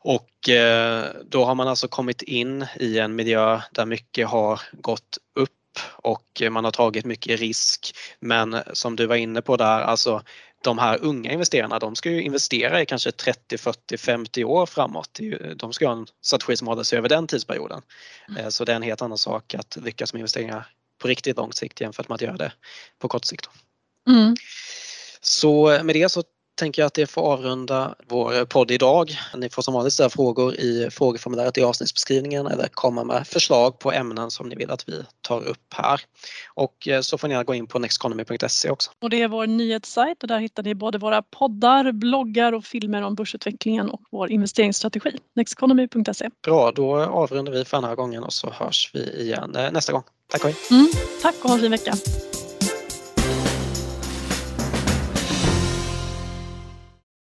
Och 0.00 0.48
eh, 0.48 1.04
då 1.24 1.44
har 1.44 1.54
man 1.54 1.68
alltså 1.68 1.88
kommit 1.88 2.22
in 2.22 2.66
i 2.76 2.98
en 2.98 3.14
miljö 3.14 3.60
där 3.72 3.86
mycket 3.86 4.28
har 4.28 4.60
gått 4.72 5.18
upp 5.34 5.50
och 5.92 6.42
man 6.50 6.64
har 6.64 6.72
tagit 6.72 7.04
mycket 7.04 7.40
risk. 7.40 7.96
Men 8.20 8.56
som 8.72 8.96
du 8.96 9.06
var 9.06 9.16
inne 9.16 9.42
på 9.42 9.56
där, 9.56 9.80
alltså 9.80 10.22
de 10.62 10.78
här 10.78 10.98
unga 11.02 11.32
investerarna 11.32 11.78
de 11.78 11.96
ska 11.96 12.10
ju 12.10 12.22
investera 12.22 12.82
i 12.82 12.86
kanske 12.86 13.12
30, 13.12 13.58
40, 13.58 13.96
50 13.96 14.44
år 14.44 14.66
framåt. 14.66 15.20
De 15.56 15.72
ska 15.72 15.86
ha 15.86 15.92
en 15.92 16.06
strategi 16.22 16.56
som 16.56 16.68
håller 16.68 16.82
sig 16.82 16.98
över 16.98 17.08
den 17.08 17.26
tidsperioden. 17.26 17.82
Mm. 18.28 18.44
Eh, 18.44 18.48
så 18.48 18.64
det 18.64 18.72
är 18.72 18.76
en 18.76 18.82
helt 18.82 19.02
annan 19.02 19.18
sak 19.18 19.54
att 19.54 19.76
lyckas 19.76 20.12
med 20.12 20.20
investeringar 20.20 20.66
på 20.98 21.08
riktigt 21.08 21.36
lång 21.36 21.52
sikt 21.52 21.80
jämfört 21.80 22.08
med 22.08 22.14
att 22.14 22.22
göra 22.22 22.36
det 22.36 22.52
på 22.98 23.08
kort 23.08 23.24
sikt. 23.24 23.48
Mm. 24.08 24.36
Så 25.20 25.80
med 25.82 25.94
det 25.94 26.08
så 26.08 26.22
tänker 26.56 26.82
jag 26.82 26.86
att 26.86 26.94
det 26.94 27.06
får 27.06 27.22
avrunda 27.22 27.94
vår 28.08 28.44
podd 28.44 28.70
idag. 28.70 29.10
Ni 29.36 29.50
får 29.50 29.62
som 29.62 29.74
vanligt 29.74 29.92
ställa 29.92 30.10
frågor 30.10 30.54
i 30.54 30.88
frågeformuläret 30.90 31.58
i 31.58 31.62
avsnittsbeskrivningen 31.62 32.46
eller 32.46 32.68
komma 32.68 33.04
med 33.04 33.26
förslag 33.26 33.78
på 33.78 33.92
ämnen 33.92 34.30
som 34.30 34.48
ni 34.48 34.54
vill 34.54 34.70
att 34.70 34.88
vi 34.88 35.02
tar 35.20 35.44
upp 35.44 35.74
här. 35.74 36.00
Och 36.54 36.88
eh, 36.88 37.00
så 37.00 37.18
får 37.18 37.28
ni 37.28 37.34
gärna 37.34 37.44
gå 37.44 37.54
in 37.54 37.66
på 37.66 37.78
nexteconomy.se 37.78 38.70
också. 38.70 38.90
Och 39.02 39.10
det 39.10 39.22
är 39.22 39.28
vår 39.28 39.46
nyhetssajt 39.46 40.22
och 40.22 40.28
där 40.28 40.38
hittar 40.38 40.62
ni 40.62 40.74
både 40.74 40.98
våra 40.98 41.22
poddar, 41.22 41.92
bloggar 41.92 42.52
och 42.52 42.64
filmer 42.64 43.02
om 43.02 43.14
börsutvecklingen 43.14 43.90
och 43.90 44.00
vår 44.10 44.30
investeringsstrategi. 44.30 45.18
nexteconomy.se. 45.34 46.30
Bra, 46.42 46.72
då 46.72 46.96
avrundar 46.96 47.52
vi 47.52 47.64
för 47.64 47.76
den 47.76 47.84
här 47.84 47.94
gången 47.94 48.24
och 48.24 48.32
så 48.32 48.50
hörs 48.50 48.90
vi 48.94 49.22
igen 49.22 49.56
eh, 49.56 49.72
nästa 49.72 49.92
gång. 49.92 50.02
Tack 50.28 50.44
och 50.44 50.50
hej! 50.50 50.58
Mm, 50.70 50.88
tack 51.22 51.34
och 51.42 51.50
ha 51.50 51.54
en 51.54 51.60
fin 51.60 51.70
vecka! 51.70 51.92